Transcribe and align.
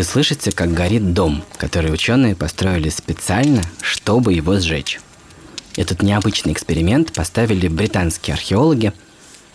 Вы 0.00 0.04
слышите, 0.04 0.50
как 0.50 0.72
горит 0.72 1.12
дом, 1.12 1.44
который 1.58 1.92
ученые 1.92 2.34
построили 2.34 2.88
специально, 2.88 3.60
чтобы 3.82 4.32
его 4.32 4.58
сжечь. 4.58 4.98
Этот 5.76 6.00
необычный 6.00 6.54
эксперимент 6.54 7.12
поставили 7.12 7.68
британские 7.68 8.32
археологи, 8.32 8.94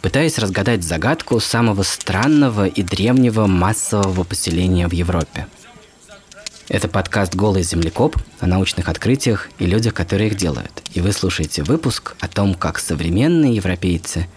пытаясь 0.03 0.37
разгадать 0.37 0.83
загадку 0.83 1.39
самого 1.39 1.81
странного 1.81 2.67
и 2.67 2.83
древнего 2.83 3.47
массового 3.47 4.23
поселения 4.23 4.87
в 4.87 4.91
Европе. 4.91 5.47
Это 6.67 6.89
подкаст 6.89 7.33
«Голый 7.33 7.63
землекоп» 7.63 8.15
о 8.39 8.45
научных 8.45 8.87
открытиях 8.87 9.49
и 9.57 9.65
людях, 9.65 9.95
которые 9.95 10.29
их 10.29 10.37
делают. 10.37 10.83
И 10.93 11.01
вы 11.01 11.11
слушаете 11.11 11.63
выпуск 11.63 12.15
о 12.19 12.27
том, 12.27 12.53
как 12.53 12.77
современные 12.77 13.55
европейцы 13.55 14.27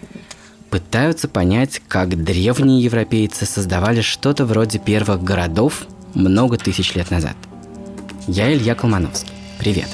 пытаются 0.71 1.27
понять, 1.27 1.83
как 1.87 2.23
древние 2.23 2.81
европейцы 2.81 3.45
создавали 3.45 4.01
что-то 4.01 4.45
вроде 4.45 4.79
первых 4.79 5.23
городов 5.23 5.85
много 6.13 6.57
тысяч 6.57 6.95
лет 6.95 7.11
назад. 7.11 7.35
Я 8.27 8.53
Илья 8.53 8.75
Колмановский. 8.75 9.31
Привет. 9.57 9.87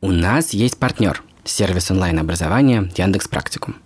У 0.00 0.10
нас 0.10 0.52
есть 0.52 0.78
партнер– 0.78 1.22
сервис 1.44 1.90
онлайн-образования 1.90 2.90
Яндекс 2.96 3.28
Практикум. 3.28 3.76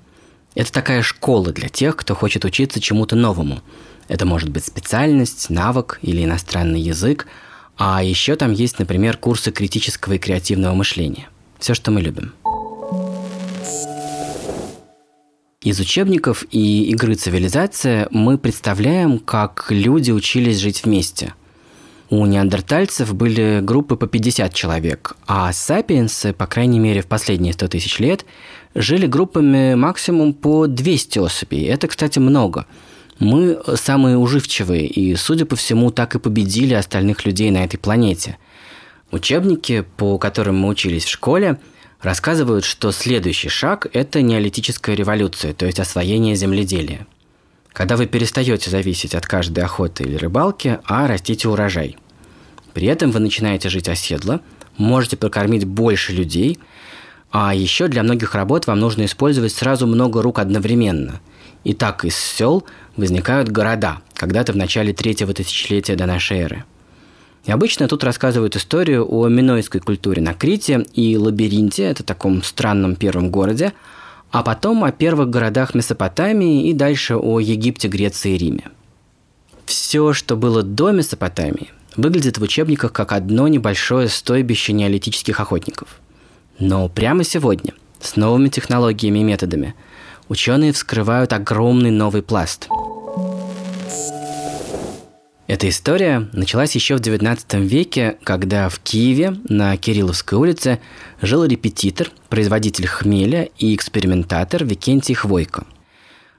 Это 0.54 0.72
такая 0.72 1.02
школа 1.02 1.52
для 1.52 1.68
тех, 1.68 1.96
кто 1.96 2.14
хочет 2.14 2.44
учиться 2.44 2.80
чему-то 2.80 3.16
новому– 3.16 3.60
это 4.08 4.24
может 4.24 4.50
быть 4.50 4.64
специальность, 4.64 5.50
навык 5.50 5.98
или 6.02 6.24
иностранный 6.24 6.80
язык. 6.80 7.26
А 7.76 8.02
еще 8.02 8.36
там 8.36 8.52
есть, 8.52 8.78
например, 8.78 9.18
курсы 9.18 9.50
критического 9.50 10.14
и 10.14 10.18
креативного 10.18 10.74
мышления. 10.74 11.28
Все, 11.58 11.74
что 11.74 11.90
мы 11.90 12.00
любим. 12.00 12.32
Из 15.62 15.80
учебников 15.80 16.44
и 16.50 16.84
игры 16.90 17.14
«Цивилизация» 17.16 18.08
мы 18.10 18.38
представляем, 18.38 19.18
как 19.18 19.66
люди 19.70 20.10
учились 20.10 20.58
жить 20.58 20.84
вместе. 20.84 21.34
У 22.08 22.24
неандертальцев 22.24 23.12
были 23.14 23.60
группы 23.62 23.96
по 23.96 24.06
50 24.06 24.54
человек, 24.54 25.16
а 25.26 25.52
сапиенсы, 25.52 26.32
по 26.32 26.46
крайней 26.46 26.78
мере 26.78 27.02
в 27.02 27.06
последние 27.06 27.52
100 27.52 27.68
тысяч 27.68 27.98
лет, 27.98 28.24
жили 28.76 29.08
группами 29.08 29.74
максимум 29.74 30.34
по 30.34 30.68
200 30.68 31.18
особей. 31.18 31.64
Это, 31.64 31.88
кстати, 31.88 32.20
много– 32.20 32.66
мы 33.18 33.58
самые 33.76 34.18
уживчивые 34.18 34.86
и, 34.86 35.14
судя 35.16 35.46
по 35.46 35.56
всему, 35.56 35.90
так 35.90 36.14
и 36.14 36.18
победили 36.18 36.74
остальных 36.74 37.24
людей 37.24 37.50
на 37.50 37.64
этой 37.64 37.78
планете. 37.78 38.38
Учебники, 39.10 39.84
по 39.96 40.18
которым 40.18 40.58
мы 40.58 40.68
учились 40.68 41.04
в 41.04 41.10
школе, 41.10 41.58
рассказывают, 42.00 42.64
что 42.64 42.92
следующий 42.92 43.48
шаг– 43.48 43.86
это 43.92 44.20
неолитическая 44.20 44.94
революция, 44.94 45.54
то 45.54 45.66
есть 45.66 45.80
освоение 45.80 46.36
земледелия. 46.36 47.06
Когда 47.72 47.96
вы 47.96 48.06
перестаете 48.06 48.70
зависеть 48.70 49.14
от 49.14 49.26
каждой 49.26 49.64
охоты 49.64 50.04
или 50.04 50.16
рыбалки, 50.16 50.78
а 50.84 51.06
растите 51.06 51.48
урожай. 51.48 51.96
При 52.74 52.86
этом 52.86 53.10
вы 53.10 53.20
начинаете 53.20 53.68
жить 53.68 53.88
оседло, 53.88 54.40
можете 54.76 55.16
прокормить 55.16 55.64
больше 55.64 56.12
людей, 56.12 56.58
а 57.30 57.54
еще 57.54 57.88
для 57.88 58.02
многих 58.02 58.34
работ 58.34 58.66
вам 58.66 58.80
нужно 58.80 59.04
использовать 59.04 59.52
сразу 59.52 59.86
много 59.86 60.22
рук 60.22 60.38
одновременно. 60.38 61.20
И 61.66 61.74
так 61.74 62.04
из 62.04 62.14
сел 62.14 62.64
возникают 62.96 63.48
города, 63.48 63.98
когда-то 64.14 64.52
в 64.52 64.56
начале 64.56 64.92
третьего 64.92 65.34
тысячелетия 65.34 65.96
до 65.96 66.06
нашей 66.06 66.38
эры. 66.38 66.64
И 67.44 67.50
обычно 67.50 67.88
тут 67.88 68.04
рассказывают 68.04 68.54
историю 68.54 69.04
о 69.10 69.26
минойской 69.26 69.80
культуре 69.80 70.22
на 70.22 70.32
Крите 70.32 70.86
и 70.94 71.16
Лабиринте, 71.16 71.82
это 71.82 72.04
таком 72.04 72.44
странном 72.44 72.94
первом 72.94 73.30
городе, 73.30 73.72
а 74.30 74.44
потом 74.44 74.84
о 74.84 74.92
первых 74.92 75.28
городах 75.28 75.74
Месопотамии 75.74 76.68
и 76.68 76.72
дальше 76.72 77.16
о 77.16 77.40
Египте, 77.40 77.88
Греции 77.88 78.36
и 78.36 78.38
Риме. 78.38 78.70
Все, 79.64 80.12
что 80.12 80.36
было 80.36 80.62
до 80.62 80.92
Месопотамии, 80.92 81.72
выглядит 81.96 82.38
в 82.38 82.42
учебниках 82.42 82.92
как 82.92 83.10
одно 83.10 83.48
небольшое 83.48 84.08
стойбище 84.08 84.72
неолитических 84.72 85.40
охотников. 85.40 85.98
Но 86.60 86.88
прямо 86.88 87.24
сегодня, 87.24 87.74
с 87.98 88.14
новыми 88.14 88.50
технологиями 88.50 89.18
и 89.18 89.24
методами, 89.24 89.74
ученые 90.28 90.72
вскрывают 90.72 91.32
огромный 91.32 91.90
новый 91.90 92.22
пласт– 92.22 92.68
эта 95.46 95.68
история 95.68 96.28
началась 96.32 96.74
еще 96.74 96.96
в 96.96 97.00
XIX 97.00 97.64
веке, 97.64 98.18
когда 98.24 98.68
в 98.68 98.80
Киеве 98.80 99.36
на 99.48 99.76
Кирилловской 99.76 100.36
улице 100.36 100.80
жил 101.22 101.44
репетитор, 101.44 102.10
производитель 102.28 102.88
хмеля 102.88 103.48
и 103.56 103.72
экспериментатор 103.72 104.64
Викентий 104.64 105.14
Хвойко. 105.14 105.64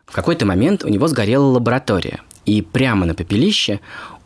В 0.05 0.11
какой-то 0.11 0.45
момент 0.45 0.83
у 0.83 0.89
него 0.89 1.07
сгорела 1.07 1.45
лаборатория, 1.45 2.19
и 2.45 2.61
прямо 2.61 3.05
на 3.05 3.13
пепелище 3.13 3.79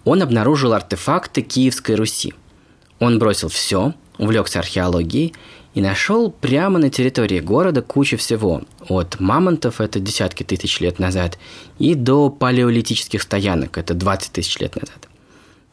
он 0.04 0.24
обнаружил 0.24 0.74
артефакты 0.74 1.44
Киевской 1.44 1.96
Руси. 1.96 2.34
Он 2.98 3.20
бросил 3.20 3.50
все, 3.50 3.94
увлекся 4.18 4.60
археологией 4.60 5.36
и 5.74 5.82
нашел 5.82 6.32
прямо 6.32 6.80
на 6.80 6.90
территории 6.90 7.40
города 7.40 7.82
кучу 7.82 8.18
всего. 8.18 8.64
От 8.88 9.20
мамонтов, 9.20 9.80
это 9.80 10.00
десятки 10.00 10.44
тысяч 10.44 10.80
лет 10.80 11.00
назад, 11.00 11.38
и 11.80 11.96
до 11.96 12.30
палеолитических 12.30 13.22
стоянок, 13.22 13.78
это 13.78 13.94
20 13.94 14.32
тысяч 14.32 14.60
лет 14.60 14.76
назад. 14.76 15.08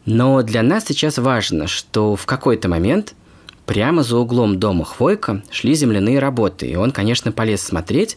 Но 0.04 0.42
для 0.42 0.62
нас 0.62 0.86
сейчас 0.86 1.18
важно, 1.18 1.66
что 1.66 2.16
в 2.16 2.26
какой-то 2.26 2.68
момент 2.68 3.14
прямо 3.66 4.02
за 4.02 4.16
углом 4.16 4.58
дома 4.58 4.84
Хвойка 4.84 5.42
шли 5.50 5.74
земляные 5.74 6.18
работы, 6.18 6.66
и 6.66 6.76
он, 6.76 6.92
конечно, 6.92 7.32
полез 7.32 7.62
смотреть, 7.62 8.16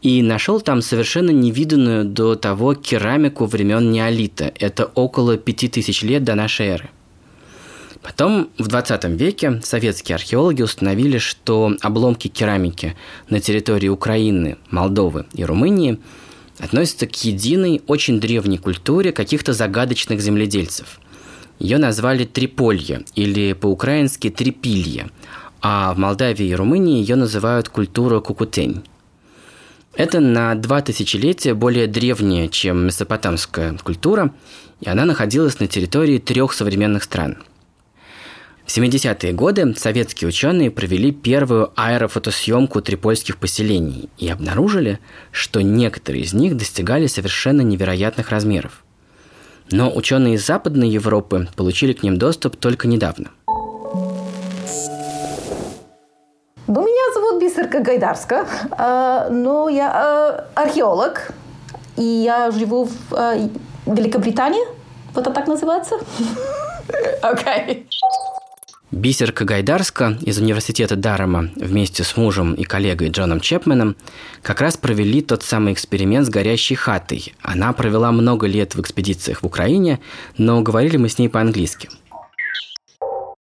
и 0.00 0.22
нашел 0.22 0.60
там 0.60 0.80
совершенно 0.80 1.30
невиданную 1.30 2.04
до 2.04 2.36
того 2.36 2.74
керамику 2.74 3.46
времен 3.46 3.90
неолита. 3.90 4.52
Это 4.58 4.86
около 4.86 5.36
5000 5.36 6.02
лет 6.04 6.24
до 6.24 6.36
нашей 6.36 6.66
эры. 6.66 6.90
Потом 8.02 8.50
в 8.58 8.68
20 8.68 9.04
веке 9.04 9.60
советские 9.62 10.16
археологи 10.16 10.62
установили, 10.62 11.18
что 11.18 11.74
обломки 11.80 12.28
керамики 12.28 12.96
на 13.28 13.40
территории 13.40 13.88
Украины, 13.88 14.56
Молдовы 14.70 15.26
и 15.34 15.44
Румынии 15.44 15.98
относятся 16.58 17.06
к 17.06 17.24
единой, 17.24 17.82
очень 17.86 18.20
древней 18.20 18.58
культуре 18.58 19.12
каких-то 19.12 19.52
загадочных 19.52 20.20
земледельцев. 20.20 21.00
Ее 21.58 21.78
назвали 21.78 22.24
Триполье 22.24 23.04
или 23.16 23.52
по-украински 23.52 24.30
Трипилье, 24.30 25.10
а 25.60 25.92
в 25.92 25.98
Молдавии 25.98 26.46
и 26.46 26.54
Румынии 26.54 27.00
ее 27.00 27.16
называют 27.16 27.68
культура 27.68 28.20
Кукутень. 28.20 28.84
Это 29.94 30.20
на 30.20 30.54
два 30.54 30.80
тысячелетия 30.82 31.54
более 31.54 31.88
древняя, 31.88 32.46
чем 32.46 32.86
месопотамская 32.86 33.76
культура, 33.82 34.32
и 34.80 34.88
она 34.88 35.04
находилась 35.04 35.58
на 35.58 35.66
территории 35.66 36.18
трех 36.18 36.52
современных 36.52 37.02
стран– 37.02 37.38
в 38.68 38.76
70-е 38.76 39.32
годы 39.32 39.74
советские 39.76 40.28
ученые 40.28 40.70
провели 40.70 41.10
первую 41.10 41.72
аэрофотосъемку 41.74 42.82
трипольских 42.82 43.38
поселений 43.38 44.10
и 44.18 44.28
обнаружили, 44.28 44.98
что 45.32 45.62
некоторые 45.62 46.24
из 46.24 46.34
них 46.34 46.54
достигали 46.54 47.06
совершенно 47.06 47.62
невероятных 47.62 48.28
размеров. 48.28 48.84
Но 49.70 49.90
ученые 49.90 50.34
из 50.34 50.46
Западной 50.46 50.90
Европы 50.90 51.48
получили 51.56 51.94
к 51.94 52.02
ним 52.02 52.18
доступ 52.18 52.56
только 52.56 52.88
недавно. 52.88 53.30
Ну, 56.66 56.82
меня 56.82 57.14
зовут 57.14 57.40
Бисерка 57.40 57.80
Гайдарска, 57.80 58.46
э, 58.70 59.32
но 59.32 59.70
я 59.70 60.44
э, 60.54 60.60
археолог, 60.60 61.32
и 61.96 62.02
я 62.02 62.50
живу 62.50 62.84
в 62.84 63.14
э, 63.14 63.48
Великобритании. 63.86 64.62
Вот 65.14 65.22
это 65.22 65.30
так 65.30 65.46
называется? 65.48 65.94
Окей. 67.22 67.87
Бисерка 68.98 69.44
Гайдарска 69.44 70.18
из 70.22 70.38
университета 70.38 70.96
Дарома 70.96 71.50
вместе 71.54 72.02
с 72.02 72.16
мужем 72.16 72.54
и 72.54 72.64
коллегой 72.64 73.10
Джоном 73.10 73.38
Чепменом 73.38 73.94
как 74.42 74.60
раз 74.60 74.76
провели 74.76 75.22
тот 75.22 75.44
самый 75.44 75.72
эксперимент 75.72 76.26
с 76.26 76.30
горящей 76.30 76.74
хатой. 76.74 77.32
Она 77.40 77.72
провела 77.72 78.10
много 78.10 78.48
лет 78.48 78.74
в 78.74 78.80
экспедициях 78.80 79.42
в 79.42 79.46
Украине, 79.46 80.00
но 80.36 80.62
говорили 80.62 80.96
мы 80.96 81.08
с 81.08 81.16
ней 81.16 81.28
по-английски. 81.28 81.88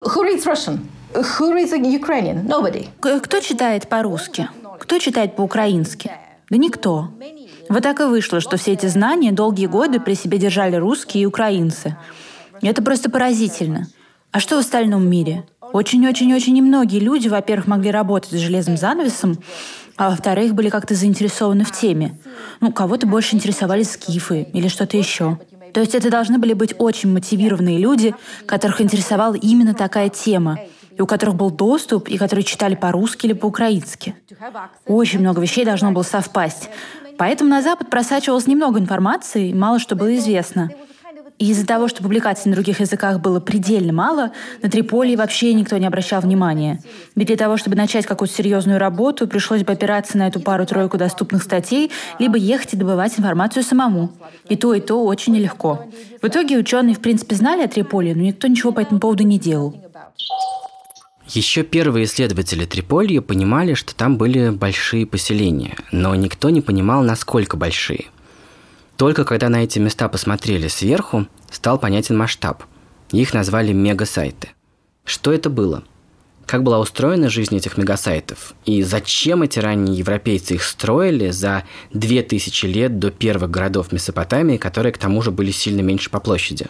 Who 0.05 0.23
reads 0.23 0.47
Russian? 0.47 0.79
Who 1.14 1.53
reads 1.53 1.73
Ukrainian? 1.73 2.46
Nobody. 2.46 2.87
Кто 3.00 3.41
читает 3.41 3.88
по-русски? 3.88 4.49
Кто 4.79 5.00
читает 5.00 5.35
по-украински? 5.35 6.12
Да 6.49 6.58
никто. 6.58 7.08
Вот 7.69 7.82
так 7.82 7.99
и 7.99 8.05
вышло, 8.05 8.38
что 8.38 8.56
все 8.56 8.75
эти 8.75 8.87
знания 8.87 9.32
долгие 9.32 9.67
годы 9.67 9.99
при 9.99 10.14
себе 10.14 10.38
держали 10.38 10.76
русские 10.76 11.25
и 11.25 11.26
украинцы. 11.26 11.96
И 12.61 12.69
это 12.69 12.82
просто 12.82 13.11
поразительно– 13.11 13.88
а 14.32 14.41
что 14.41 14.56
в 14.56 14.61
остальном 14.61 15.09
мире? 15.09 15.44
Очень-очень-очень 15.73 16.55
немногие 16.55 17.00
люди, 17.00 17.29
во-первых, 17.29 17.67
могли 17.67 17.91
работать 17.91 18.32
с 18.32 18.37
железным 18.37 18.77
занавесом, 18.77 19.38
а 19.97 20.11
во-вторых, 20.11 20.55
были 20.55 20.69
как-то 20.69 20.94
заинтересованы 20.94 21.65
в 21.65 21.73
теме. 21.73 22.19
Ну, 22.61 22.73
кого-то 22.73 23.06
больше 23.06 23.37
интересовали 23.37 23.82
скифы 23.82 24.49
или 24.53 24.69
что-то 24.69 24.97
еще. 24.97 25.38
То 25.73 25.81
есть 25.81 25.94
это 25.94 26.11
должны 26.11 26.38
были 26.38 26.53
быть 26.53 26.75
очень 26.79 27.12
мотивированные 27.12 27.79
люди, 27.79 28.15
которых 28.47 28.81
интересовала 28.81 29.35
именно 29.35 29.75
такая 29.75 30.09
тема, 30.09 30.59
и 30.97 31.03
у 31.03 31.06
которых 31.06 31.37
был 31.37 31.50
доступ, 31.50 32.09
и 32.09 32.19
которые 32.19 32.44
читали 32.44 32.75
по-русски 32.75 33.27
или 33.27 33.32
по-украински. 33.32 34.15
Очень 34.87 35.21
много 35.21 35.41
вещей 35.41 35.65
должно 35.65 35.93
было 35.93 36.03
совпасть. 36.03 36.69
Поэтому 37.19 37.50
на 37.50 37.62
Запад 37.62 37.91
просачивалось 37.91 38.47
немного 38.47 38.81
информации, 38.81 39.53
мало 39.53 39.79
что 39.79 39.94
было 39.94 40.17
известно. 40.17 40.71
И 41.41 41.53
из-за 41.53 41.67
того, 41.67 41.89
что 41.89 42.03
публикаций 42.03 42.51
на 42.51 42.55
других 42.55 42.81
языках 42.81 43.19
было 43.19 43.41
предельно 43.41 43.95
мало, 43.95 44.31
на 44.63 44.69
Триполи 44.69 45.17
вообще 45.17 45.55
никто 45.55 45.79
не 45.79 45.87
обращал 45.87 46.21
внимания. 46.21 46.83
Ведь 47.17 47.29
для 47.29 47.37
того, 47.39 47.57
чтобы 47.57 47.77
начать 47.77 48.05
какую-то 48.05 48.35
серьезную 48.35 48.79
работу, 48.79 49.27
пришлось 49.27 49.65
бы 49.65 49.73
опираться 49.73 50.19
на 50.19 50.29
эту 50.29 50.41
пару-тройку 50.41 50.99
доступных 50.99 51.43
статей, 51.43 51.91
либо 52.19 52.37
ехать 52.37 52.75
и 52.75 52.77
добывать 52.77 53.19
информацию 53.19 53.63
самому. 53.63 54.13
И 54.51 54.57
то, 54.57 54.75
и 54.75 54.81
то 54.81 55.03
очень 55.03 55.33
нелегко. 55.33 55.87
В 56.21 56.29
итоге 56.29 56.59
ученые, 56.59 56.95
в 56.95 57.01
принципе, 57.01 57.35
знали 57.35 57.63
о 57.63 57.69
Триполи, 57.69 58.13
но 58.13 58.21
никто 58.21 58.47
ничего 58.47 58.73
по 58.73 58.81
этому 58.81 59.01
поводу 59.01 59.23
не 59.23 59.39
делал. 59.39 59.75
Еще 61.27 61.63
первые 61.63 62.05
исследователи 62.05 62.67
Триполья 62.67 63.23
понимали, 63.23 63.73
что 63.73 63.95
там 63.95 64.19
были 64.19 64.51
большие 64.51 65.07
поселения, 65.07 65.75
но 65.91 66.15
никто 66.15 66.51
не 66.51 66.61
понимал, 66.61 67.03
насколько 67.03 67.57
большие– 67.57 68.09
только 69.00 69.25
когда 69.25 69.49
на 69.49 69.64
эти 69.64 69.79
места 69.79 70.11
посмотрели 70.11 70.69
сверху, 70.69 71.26
стал 71.50 71.79
понятен 71.79 72.19
масштаб. 72.19 72.64
Их 73.12 73.32
назвали 73.32 73.73
мегасайты. 73.73 74.50
Что 75.06 75.32
это 75.32 75.49
было? 75.49 75.85
Как 76.44 76.62
была 76.62 76.79
устроена 76.79 77.31
жизнь 77.31 77.56
этих 77.56 77.79
мегасайтов? 77.79 78.55
И 78.67 78.82
зачем 78.82 79.41
эти 79.43 79.58
ранние 79.58 79.97
европейцы 79.97 80.56
их 80.56 80.62
строили 80.62 81.31
за 81.31 81.64
2000 81.94 82.67
лет 82.67 82.99
до 82.99 83.11
первых 83.11 83.50
городов 83.50 83.91
Месопотамии, 83.91 84.58
которые 84.58 84.93
к 84.93 84.99
тому 84.99 85.23
же 85.23 85.31
были 85.31 85.50
сильно 85.50 85.81
меньше 85.81 86.11
по 86.11 86.20
площади? 86.20 86.67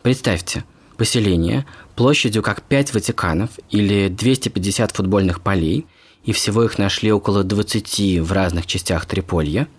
Представьте, 0.00 0.64
поселение 0.96 1.66
площадью 1.94 2.42
как 2.42 2.62
5 2.62 2.94
Ватиканов 2.94 3.50
или 3.68 4.08
250 4.08 4.92
футбольных 4.92 5.42
полей, 5.42 5.86
и 6.24 6.32
всего 6.32 6.64
их 6.64 6.78
нашли 6.78 7.12
около 7.12 7.44
20 7.44 8.20
в 8.20 8.32
разных 8.32 8.64
частях 8.66 9.04
Триполья– 9.04 9.68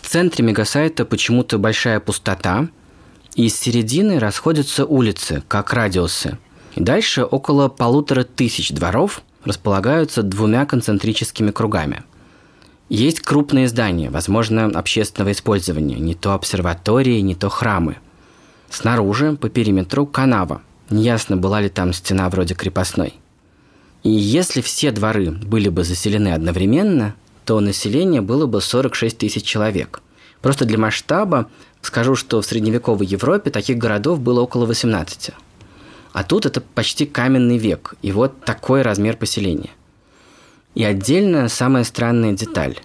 в 0.00 0.08
центре 0.08 0.44
мегасайта 0.44 1.04
почему-то 1.04 1.58
большая 1.58 2.00
пустота, 2.00 2.68
и 3.34 3.46
из 3.46 3.58
середины 3.58 4.18
расходятся 4.18 4.86
улицы, 4.86 5.42
как 5.48 5.72
радиусы. 5.72 6.38
И 6.74 6.80
дальше 6.80 7.24
около 7.24 7.68
полутора 7.68 8.24
тысяч 8.24 8.70
дворов 8.70 9.22
располагаются 9.44 10.22
двумя 10.22 10.66
концентрическими 10.66 11.50
кругами. 11.50 12.04
Есть 12.88 13.20
крупные 13.20 13.68
здания, 13.68 14.10
возможно, 14.10 14.66
общественного 14.66 15.32
использования, 15.32 15.96
не 15.96 16.14
то 16.14 16.32
обсерватории, 16.32 17.20
не 17.20 17.34
то 17.34 17.48
храмы. 17.48 17.96
Снаружи, 18.70 19.36
по 19.36 19.48
периметру, 19.48 20.06
канава. 20.06 20.62
Неясно, 20.90 21.36
была 21.36 21.60
ли 21.60 21.68
там 21.68 21.92
стена 21.92 22.28
вроде 22.28 22.54
крепостной. 22.54 23.14
И 24.02 24.10
если 24.10 24.60
все 24.60 24.90
дворы 24.90 25.30
были 25.30 25.70
бы 25.70 25.82
заселены 25.82 26.34
одновременно, 26.34 27.14
то 27.44 27.60
население 27.60 28.20
было 28.20 28.46
бы 28.46 28.60
46 28.60 29.18
тысяч 29.18 29.44
человек. 29.44 30.00
Просто 30.40 30.64
для 30.64 30.78
масштаба 30.78 31.48
скажу, 31.82 32.16
что 32.16 32.40
в 32.40 32.46
средневековой 32.46 33.06
Европе 33.06 33.50
таких 33.50 33.78
городов 33.78 34.20
было 34.20 34.40
около 34.40 34.66
18. 34.66 35.30
А 36.12 36.22
тут 36.22 36.46
это 36.46 36.60
почти 36.60 37.06
каменный 37.06 37.58
век, 37.58 37.94
и 38.02 38.12
вот 38.12 38.44
такой 38.44 38.82
размер 38.82 39.16
поселения. 39.16 39.70
И 40.74 40.84
отдельно 40.84 41.48
самая 41.48 41.84
странная 41.84 42.32
деталь. 42.32 42.78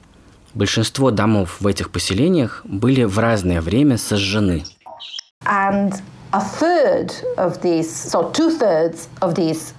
Большинство 0.53 1.11
домов 1.11 1.57
в 1.59 1.67
этих 1.67 1.91
поселениях 1.91 2.61
были 2.63 3.03
в 3.03 3.19
разное 3.19 3.61
время 3.61 3.97
сожжены. 3.97 4.63
And 5.45 5.93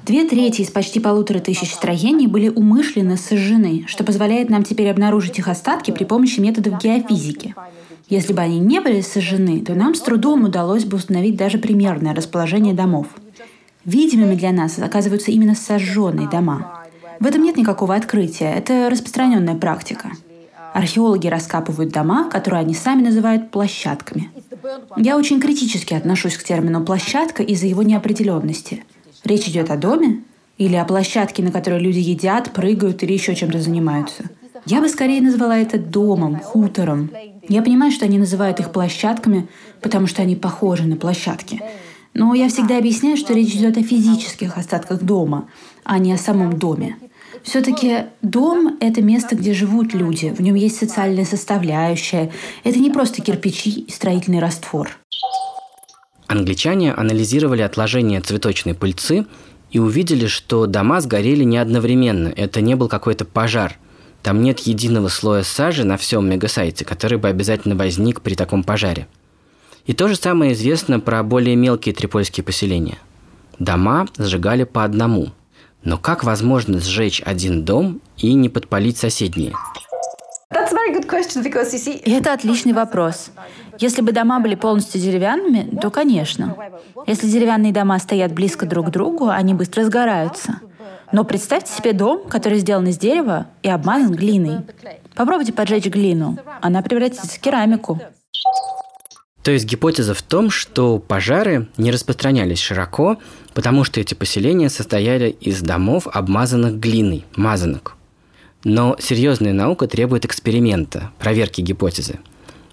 Две 0.04 0.28
трети 0.28 0.62
из 0.62 0.70
почти 0.70 0.98
полутора 0.98 1.38
тысяч 1.38 1.72
строений 1.72 2.26
были 2.26 2.48
умышленно 2.48 3.16
сожжены, 3.16 3.84
что 3.86 4.02
позволяет 4.02 4.50
нам 4.50 4.64
теперь 4.64 4.90
обнаружить 4.90 5.38
их 5.38 5.46
остатки 5.46 5.92
при 5.92 6.02
помощи 6.02 6.40
методов 6.40 6.82
геофизики. 6.82 7.54
Если 8.08 8.32
бы 8.32 8.40
они 8.40 8.58
не 8.58 8.80
были 8.80 9.00
сожжены, 9.00 9.64
то 9.64 9.74
нам 9.74 9.94
с 9.94 10.00
трудом 10.00 10.42
удалось 10.42 10.84
бы 10.84 10.96
установить 10.96 11.36
даже 11.36 11.58
примерное 11.58 12.16
расположение 12.16 12.74
домов. 12.74 13.06
Видимыми 13.84 14.34
для 14.34 14.50
нас 14.50 14.76
оказываются 14.80 15.30
именно 15.30 15.54
сожженные 15.54 16.28
дома. 16.28 16.84
В 17.20 17.26
этом 17.26 17.44
нет 17.44 17.58
никакого 17.58 17.94
открытия, 17.94 18.52
это 18.52 18.90
распространенная 18.90 19.54
практика. 19.54 20.10
Археологи 20.74 21.28
раскапывают 21.28 21.92
дома, 21.92 22.28
которые 22.28 22.62
они 22.62 22.74
сами 22.74 23.02
называют 23.02 23.52
площадками. 23.52 24.30
Я 24.96 25.16
очень 25.16 25.40
критически 25.40 25.94
отношусь 25.94 26.36
к 26.36 26.44
термину 26.44 26.84
«площадка» 26.84 27.42
из-за 27.42 27.66
его 27.66 27.82
неопределенности. 27.82 28.84
Речь 29.24 29.48
идет 29.48 29.70
о 29.70 29.76
доме 29.76 30.22
или 30.58 30.76
о 30.76 30.84
площадке, 30.84 31.42
на 31.42 31.50
которой 31.50 31.80
люди 31.80 31.98
едят, 31.98 32.52
прыгают 32.52 33.02
или 33.02 33.12
еще 33.12 33.34
чем-то 33.34 33.60
занимаются. 33.60 34.24
Я 34.66 34.80
бы 34.80 34.88
скорее 34.88 35.22
назвала 35.22 35.56
это 35.56 35.78
домом, 35.78 36.38
хутором. 36.38 37.10
Я 37.48 37.62
понимаю, 37.62 37.92
что 37.92 38.04
они 38.04 38.18
называют 38.18 38.60
их 38.60 38.72
площадками, 38.72 39.48
потому 39.80 40.06
что 40.06 40.22
они 40.22 40.36
похожи 40.36 40.84
на 40.84 40.96
площадки. 40.96 41.60
Но 42.12 42.34
я 42.34 42.48
всегда 42.48 42.78
объясняю, 42.78 43.16
что 43.16 43.32
речь 43.32 43.54
идет 43.54 43.78
о 43.78 43.82
физических 43.82 44.58
остатках 44.58 45.02
дома, 45.02 45.48
а 45.84 45.98
не 45.98 46.12
о 46.12 46.18
самом 46.18 46.58
доме. 46.58 46.96
Все-таки 47.42 48.04
дом— 48.22 48.76
это 48.80 49.02
место, 49.02 49.34
где 49.34 49.54
живут 49.54 49.94
люди, 49.94 50.28
в 50.36 50.40
нем 50.40 50.54
есть 50.54 50.76
социальная 50.76 51.24
составляющая. 51.24 52.30
Это 52.64 52.78
не 52.78 52.90
просто 52.90 53.22
кирпичи 53.22 53.70
и 53.70 53.90
строительный 53.90 54.40
раствор. 54.40 54.90
Англичане 56.26 56.92
анализировали 56.92 57.62
отложения 57.62 58.20
цветочной 58.20 58.74
пыльцы 58.74 59.26
и 59.70 59.78
увидели, 59.78 60.26
что 60.26 60.66
дома 60.66 61.00
сгорели 61.00 61.42
не 61.44 61.58
одновременно. 61.58 62.28
Это 62.28 62.60
не 62.60 62.76
был 62.76 62.88
какой-то 62.88 63.24
пожар. 63.24 63.78
Там 64.22 64.42
нет 64.42 64.60
единого 64.60 65.08
слоя 65.08 65.42
сажи 65.42 65.84
на 65.84 65.96
всем 65.96 66.28
мегасайте, 66.28 66.84
который 66.84 67.18
бы 67.18 67.28
обязательно 67.28 67.74
возник 67.74 68.20
при 68.20 68.34
таком 68.34 68.62
пожаре. 68.62 69.08
И 69.86 69.94
то 69.94 70.08
же 70.08 70.14
самое 70.14 70.52
известно 70.52 71.00
про 71.00 71.22
более 71.22 71.56
мелкие 71.56 71.94
трипольские 71.94 72.44
поселения. 72.44 72.98
Дома 73.58 74.06
сжигали 74.18 74.64
по 74.64 74.84
одному– 74.84 75.30
но 75.82 75.98
как 75.98 76.24
возможно 76.24 76.78
сжечь 76.80 77.22
один 77.24 77.64
дом 77.64 78.00
и 78.16 78.34
не 78.34 78.48
подпалить 78.48 78.98
соседние? 78.98 79.54
И 82.04 82.10
это 82.10 82.32
отличный 82.32 82.72
вопрос. 82.72 83.30
Если 83.78 84.02
бы 84.02 84.12
дома 84.12 84.40
были 84.40 84.56
полностью 84.56 85.00
деревянными, 85.00 85.78
то, 85.80 85.90
конечно. 85.90 86.56
Если 87.06 87.28
деревянные 87.28 87.72
дома 87.72 87.98
стоят 87.98 88.32
близко 88.32 88.66
друг 88.66 88.88
к 88.88 88.90
другу, 88.90 89.28
они 89.28 89.54
быстро 89.54 89.84
сгораются. 89.84 90.60
Но 91.12 91.24
представьте 91.24 91.72
себе 91.72 91.92
дом, 91.92 92.28
который 92.28 92.58
сделан 92.58 92.86
из 92.86 92.98
дерева 92.98 93.46
и 93.62 93.68
обмазан 93.68 94.14
глиной. 94.14 94.58
Попробуйте 95.14 95.52
поджечь 95.52 95.86
глину. 95.86 96.36
Она 96.60 96.82
превратится 96.82 97.26
в 97.26 97.38
керамику. 97.40 97.98
То 99.42 99.50
есть 99.50 99.64
гипотеза 99.64 100.14
в 100.14 100.22
том, 100.22 100.50
что 100.50 100.98
пожары 100.98 101.68
не 101.78 101.90
распространялись 101.90 102.60
широко, 102.60 103.18
потому 103.54 103.84
что 103.84 104.00
эти 104.00 104.14
поселения 104.14 104.68
состояли 104.68 105.30
из 105.30 105.62
домов, 105.62 106.06
обмазанных 106.12 106.78
глиной, 106.78 107.24
мазанок. 107.36 107.96
Но 108.64 108.96
серьезная 108.98 109.52
наука 109.52 109.86
требует 109.86 110.24
эксперимента, 110.24 111.10
проверки 111.18 111.60
гипотезы. 111.60 112.18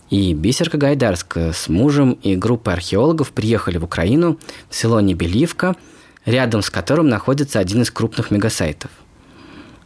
И 0.10 0.34
Бисерка 0.34 0.78
Гайдарская 0.78 1.54
с 1.54 1.68
мужем 1.68 2.14
и 2.24 2.36
группой 2.36 2.74
археологов 2.74 3.32
приехали 3.32 3.78
в 3.78 3.84
Украину, 3.84 4.40
в 4.70 4.76
село 4.76 5.02
Небеливка, 5.02 5.76
рядом 6.26 6.62
с 6.62 6.70
которым 6.70 7.10
находится 7.10 7.60
один 7.60 7.82
из 7.82 7.92
крупных 7.92 8.32
мегасайтов. 8.32 8.92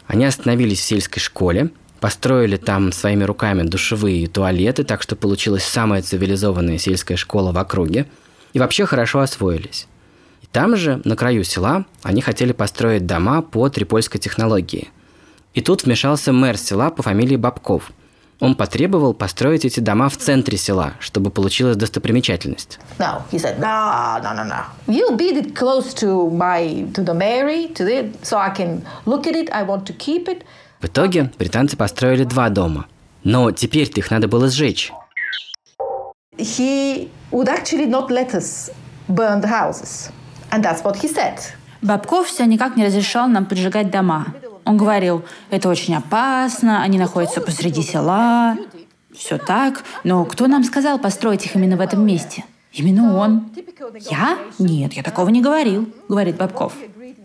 Они 0.08 0.26
остановились 0.26 0.80
в 0.80 0.84
сельской 0.84 1.22
школе– 1.22 1.72
построили 2.02 2.58
там 2.58 2.92
своими 2.92 3.24
руками 3.24 3.62
душевые 3.62 4.28
туалеты, 4.28 4.84
так 4.84 5.04
что 5.04 5.16
получилась 5.16 5.64
самая 5.64 6.02
цивилизованная 6.02 6.80
сельская 6.80 7.16
школа 7.16 7.54
в 7.54 7.58
округе, 7.58 8.08
и 8.54 8.60
вообще 8.60 8.86
хорошо 8.86 9.20
освоились. 9.20 9.88
Там 10.52 10.76
же, 10.76 11.02
на 11.06 11.16
краю 11.16 11.44
села, 11.46 11.86
они 12.04 12.22
хотели 12.22 12.52
построить 12.52 13.06
дома 13.06 13.42
по 13.42 13.70
трипольской 13.70 14.20
технологии. 14.20 14.90
И 15.54 15.62
тут 15.62 15.84
вмешался 15.84 16.34
мэр 16.34 16.58
села 16.58 16.90
по 16.92 17.04
фамилии 17.04 17.38
Бабков. 17.38 17.92
Он 18.42 18.56
потребовал 18.56 19.14
построить 19.14 19.66
эти 19.66 19.80
дома 19.80 20.10
в 20.10 20.18
центре 20.18 20.58
села, 20.58 20.94
чтобы 21.00 21.30
получилась 21.30 21.78
достопримечательность. 21.78 22.80
No, 22.98 23.22
he 23.32 23.38
said, 23.38 23.60
no, 23.60 24.20
no, 24.22 24.34
no, 24.36 24.44
no. 24.44 24.64
You 24.88 25.16
build 25.16 25.38
it 25.38 25.56
close 25.56 25.94
to 26.02 26.30
my, 26.32 26.92
to 26.94 27.04
the 27.04 27.14
mairie, 27.14 27.68
to 27.76 27.86
the, 27.86 28.12
so 28.24 28.38
I 28.38 28.50
can 28.50 28.82
look 29.06 29.28
at 29.28 29.36
it, 29.36 29.50
I 29.52 29.64
want 29.64 29.86
to 29.86 29.94
keep 29.94 30.28
it. 30.28 30.44
В 30.82 30.86
итоге 30.86 31.32
британцы 31.38 31.78
построили 31.78 32.24
два 32.24 32.50
дома. 32.50 32.88
Но 33.24 33.52
теперь-то 33.52 34.00
их 34.00 34.10
надо 34.10 34.28
было 34.28 34.50
сжечь. 34.50 34.92
He 36.38 37.10
would 37.32 37.48
actually 37.48 37.86
not 37.86 38.10
let 38.10 38.34
us 38.34 38.72
burn 39.08 39.42
the 39.42 39.48
houses. 39.48 40.12
And 40.52 40.64
that's 40.64 40.84
what 40.84 40.98
he 40.98 41.08
said. 41.08 41.40
Бабков 41.82 42.28
все 42.28 42.46
никак 42.46 42.76
не 42.76 42.86
разрешал 42.86 43.28
нам 43.28 43.46
поджигать 43.46 43.90
дома. 43.90 44.28
Он 44.66 44.78
говорил, 44.78 45.24
это 45.50 45.70
очень 45.70 45.96
опасно, 45.96 46.84
они 46.84 47.00
находятся 47.00 47.42
посреди 47.42 47.82
села. 47.82 48.56
Все 49.14 49.38
так, 49.38 49.84
но 50.04 50.24
кто 50.26 50.48
нам 50.48 50.64
сказал 50.64 51.00
построить 51.00 51.46
их 51.46 51.56
именно 51.56 51.76
в 51.78 51.82
этом 51.82 52.06
месте? 52.06 52.46
Именно 52.72 53.18
он. 53.18 53.50
Я? 54.10 54.38
Нет, 54.60 54.94
я 54.94 55.04
такого 55.04 55.30
не 55.30 55.42
говорил, 55.42 55.90
говорит 56.08 56.38
Бабков. 56.38 56.74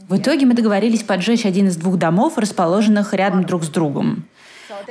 В 0.09 0.17
итоге 0.17 0.47
мы 0.47 0.55
договорились 0.55 1.03
поджечь 1.03 1.45
один 1.45 1.69
из 1.69 1.77
двух 1.77 1.99
домов, 1.99 2.39
расположенных 2.39 3.13
рядом 3.13 3.45
друг 3.45 3.65
с 3.65 3.69
другом. 3.69 4.25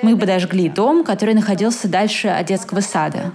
Мы 0.01 0.17
подожгли 0.17 0.69
дом, 0.69 1.03
который 1.03 1.33
находился 1.33 1.87
дальше 1.87 2.27
от 2.27 2.45
детского 2.47 2.81
сада. 2.81 3.33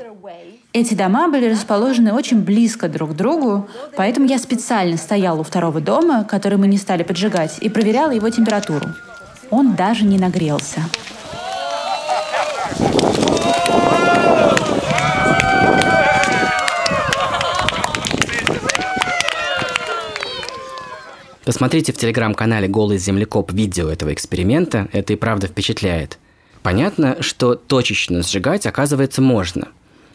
Эти 0.72 0.94
дома 0.94 1.28
были 1.28 1.50
расположены 1.50 2.12
очень 2.12 2.42
близко 2.42 2.88
друг 2.88 3.10
к 3.10 3.14
другу, 3.14 3.68
поэтому 3.96 4.26
я 4.26 4.38
специально 4.38 4.96
стоял 4.96 5.40
у 5.40 5.42
второго 5.42 5.80
дома, 5.80 6.22
который 6.22 6.58
мы 6.58 6.68
не 6.68 6.78
стали 6.78 7.02
поджигать, 7.02 7.58
и 7.60 7.68
проверяла 7.68 8.12
его 8.12 8.30
температуру. 8.30 8.86
Он 9.50 9.74
даже 9.74 10.04
не 10.04 10.16
нагрелся. 10.16 10.82
Посмотрите 21.44 21.92
в 21.92 21.96
телеграм-канале 21.96 22.68
«Голый 22.68 22.98
землекоп» 22.98 23.52
видео 23.52 23.88
этого 23.88 24.12
эксперимента, 24.12 24.88
это 24.92 25.14
и 25.14 25.16
правда 25.16 25.48
впечатляет. 25.48 26.18
Понятно, 26.62 27.20
что 27.22 27.56
точечно 27.56 28.22
сжигать, 28.22 28.66
оказывается, 28.66 29.20
можно. 29.20 29.66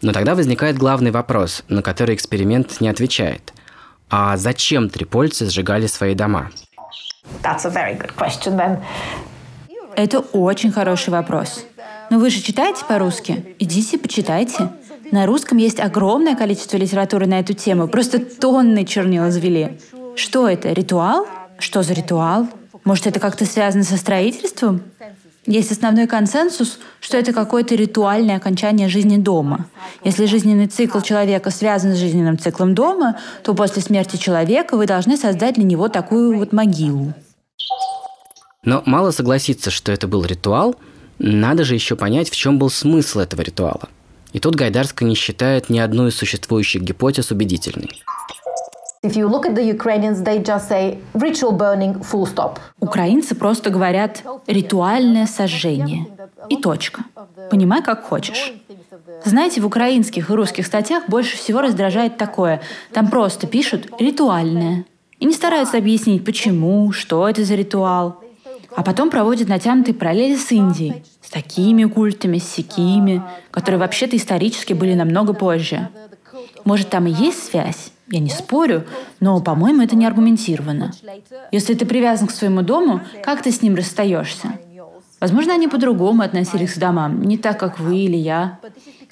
Но 0.05 0.13
тогда 0.13 0.35
возникает 0.35 0.77
главный 0.77 1.09
вопрос, 1.09 1.63
на 1.67 1.81
который 1.81 2.13
эксперимент 2.13 2.79
не 2.79 2.89
отвечает. 2.89 3.53
А 4.07 4.37
зачем 4.37 4.87
трипольцы 4.87 5.49
сжигали 5.49 5.87
свои 5.87 6.13
дома? 6.13 6.51
Это 9.95 10.19
очень 10.19 10.71
хороший 10.71 11.09
вопрос. 11.09 11.65
Но 12.11 12.19
вы 12.19 12.29
же 12.29 12.39
читаете 12.39 12.85
по-русски? 12.87 13.55
Идите, 13.57 13.97
почитайте. 13.97 14.69
На 15.11 15.25
русском 15.25 15.57
есть 15.57 15.79
огромное 15.79 16.35
количество 16.35 16.77
литературы 16.77 17.25
на 17.25 17.39
эту 17.39 17.53
тему. 17.53 17.87
Просто 17.87 18.19
тонны 18.19 18.85
чернил 18.85 19.29
извели. 19.29 19.79
Что 20.15 20.47
это? 20.47 20.71
Ритуал? 20.71 21.25
Что 21.57 21.81
за 21.81 21.93
ритуал? 21.93 22.47
Может, 22.83 23.07
это 23.07 23.19
как-то 23.19 23.47
связано 23.47 23.83
со 23.83 23.97
строительством? 23.97 24.83
Есть 25.47 25.71
основной 25.71 26.07
консенсус, 26.07 26.79
что 26.99 27.17
это 27.17 27.31
какое-то 27.31 27.75
ритуальное 27.75 28.37
окончание 28.37 28.89
жизни 28.89 29.17
дома. 29.17 29.67
Если 30.03 30.25
жизненный 30.25 30.65
цикл 30.65 31.01
человека 31.01 31.51
связан 31.51 31.93
с 31.93 31.97
жизненным 31.97 32.39
циклом 32.39 32.73
дома, 32.73 33.19
то 33.43 33.53
после 33.53 33.83
смерти 33.83 34.17
человека 34.17 34.75
вы 34.75 34.87
должны 34.87 35.17
создать 35.17 35.55
для 35.55 35.63
него 35.63 35.87
такую 35.87 36.37
вот 36.37 36.51
могилу. 36.51 37.13
Но 38.63 38.81
мало 38.87 39.11
согласиться, 39.11 39.69
что 39.69 39.91
это 39.91 40.07
был 40.07 40.25
ритуал, 40.25 40.75
надо 41.19 41.63
же 41.63 41.75
еще 41.75 41.95
понять, 41.95 42.29
в 42.29 42.35
чем 42.35 42.57
был 42.57 42.71
смысл 42.71 43.19
этого 43.19 43.41
ритуала. 43.41 43.89
И 44.33 44.39
тут 44.39 44.55
Гайдарская 44.55 45.07
не 45.07 45.15
считает 45.15 45.69
ни 45.69 45.77
одну 45.77 46.07
из 46.07 46.15
существующих 46.15 46.81
гипотез 46.81 47.29
убедительной. 47.31 48.03
Украинцы 52.79 53.35
просто 53.35 53.69
говорят 53.69 54.23
«ритуальное 54.47 55.27
сожжение» 55.27 56.07
и 56.49 56.57
точка. 56.57 57.03
Понимай, 57.49 57.81
как 57.81 58.03
хочешь. 58.03 58.53
Знаете, 59.23 59.61
в 59.61 59.65
украинских 59.65 60.29
и 60.29 60.33
русских 60.33 60.67
статьях 60.67 61.03
больше 61.07 61.37
всего 61.37 61.61
раздражает 61.61 62.17
такое. 62.17 62.61
Там 62.93 63.09
просто 63.09 63.47
пишут 63.47 63.89
«ритуальное». 63.99 64.85
И 65.19 65.25
не 65.25 65.33
стараются 65.33 65.77
объяснить, 65.77 66.25
почему, 66.25 66.91
что 66.91 67.27
это 67.27 67.43
за 67.45 67.55
ритуал. 67.55 68.21
А 68.75 68.83
потом 68.83 69.09
проводят 69.09 69.47
натянутые 69.47 69.95
параллели 69.95 70.35
с 70.35 70.51
Индией, 70.51 71.03
с 71.21 71.29
такими 71.29 71.85
культами, 71.85 72.37
с 72.37 72.49
сякими, 72.49 73.23
которые 73.49 73.79
вообще-то 73.79 74.17
исторически 74.17 74.73
были 74.73 74.93
намного 74.93 75.33
позже. 75.33 75.89
Может, 76.65 76.89
там 76.89 77.07
и 77.07 77.11
есть 77.11 77.49
связь? 77.49 77.91
Я 78.07 78.19
не 78.19 78.29
спорю, 78.29 78.85
но, 79.19 79.41
по-моему, 79.41 79.81
это 79.81 79.95
не 79.95 80.05
аргументировано. 80.05 80.91
Если 81.51 81.73
ты 81.73 81.85
привязан 81.85 82.27
к 82.27 82.31
своему 82.31 82.61
дому, 82.61 83.01
как 83.23 83.41
ты 83.41 83.51
с 83.51 83.61
ним 83.61 83.75
расстаешься? 83.75 84.59
Возможно, 85.19 85.53
они 85.53 85.67
по-другому 85.67 86.21
относились 86.21 86.73
к 86.73 86.77
домам, 86.77 87.23
не 87.23 87.37
так, 87.37 87.59
как 87.59 87.79
вы 87.79 87.97
или 87.97 88.17
я. 88.17 88.59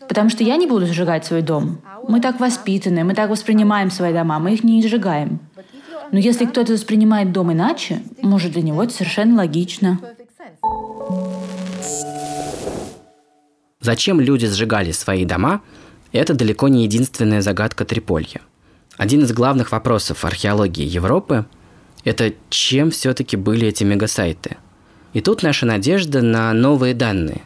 Потому 0.07 0.29
что 0.29 0.43
я 0.43 0.57
не 0.57 0.67
буду 0.67 0.85
сжигать 0.85 1.25
свой 1.25 1.41
дом. 1.41 1.79
Мы 2.07 2.21
так 2.21 2.39
воспитаны, 2.39 3.03
мы 3.03 3.15
так 3.15 3.29
воспринимаем 3.29 3.89
свои 3.89 4.13
дома, 4.13 4.37
мы 4.37 4.53
их 4.53 4.63
не 4.63 4.85
сжигаем. 4.85 5.39
Но 6.11 6.19
если 6.19 6.45
кто-то 6.45 6.73
воспринимает 6.73 7.31
дом 7.31 7.51
иначе, 7.51 8.03
может, 8.21 8.51
для 8.51 8.61
него 8.61 8.83
это 8.83 8.93
совершенно 8.93 9.37
логично. 9.37 9.99
Зачем 13.79 14.21
люди 14.21 14.45
сжигали 14.45 14.91
свои 14.91 15.25
дома, 15.25 15.61
это 16.11 16.35
далеко 16.35 16.67
не 16.67 16.83
единственная 16.83 17.41
загадка 17.41 17.85
Триполья– 17.85 18.41
один 18.97 19.23
из 19.23 19.33
главных 19.33 19.71
вопросов 19.71 20.23
археологии 20.23 20.85
Европы– 20.85 21.45
это 22.03 22.33
чем 22.49 22.91
все-таки 22.91 23.35
были 23.37 23.67
эти 23.67 23.83
мегасайты. 23.83 24.57
И 25.13 25.21
тут 25.21 25.41
наша 25.41 25.65
надежда 25.65 26.21
на 26.21 26.53
новые 26.53 26.93
данные. 26.93 27.41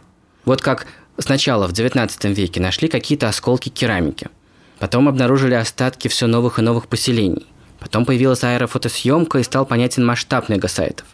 Вот 0.45 0.61
как 0.61 0.87
сначала 1.17 1.67
в 1.67 1.71
XIX 1.71 2.33
веке 2.33 2.59
нашли 2.59 2.87
какие-то 2.87 3.29
осколки 3.29 3.69
керамики, 3.69 4.27
потом 4.79 5.07
обнаружили 5.07 5.53
остатки 5.53 6.07
все 6.07 6.27
новых 6.27 6.59
и 6.59 6.61
новых 6.61 6.87
поселений, 6.87 7.45
потом 7.79 8.05
появилась 8.05 8.43
аэрофотосъемка 8.43 9.39
и 9.39 9.43
стал 9.43 9.65
понятен 9.65 10.05
масштаб 10.05 10.49
мегасайтов. 10.49 11.05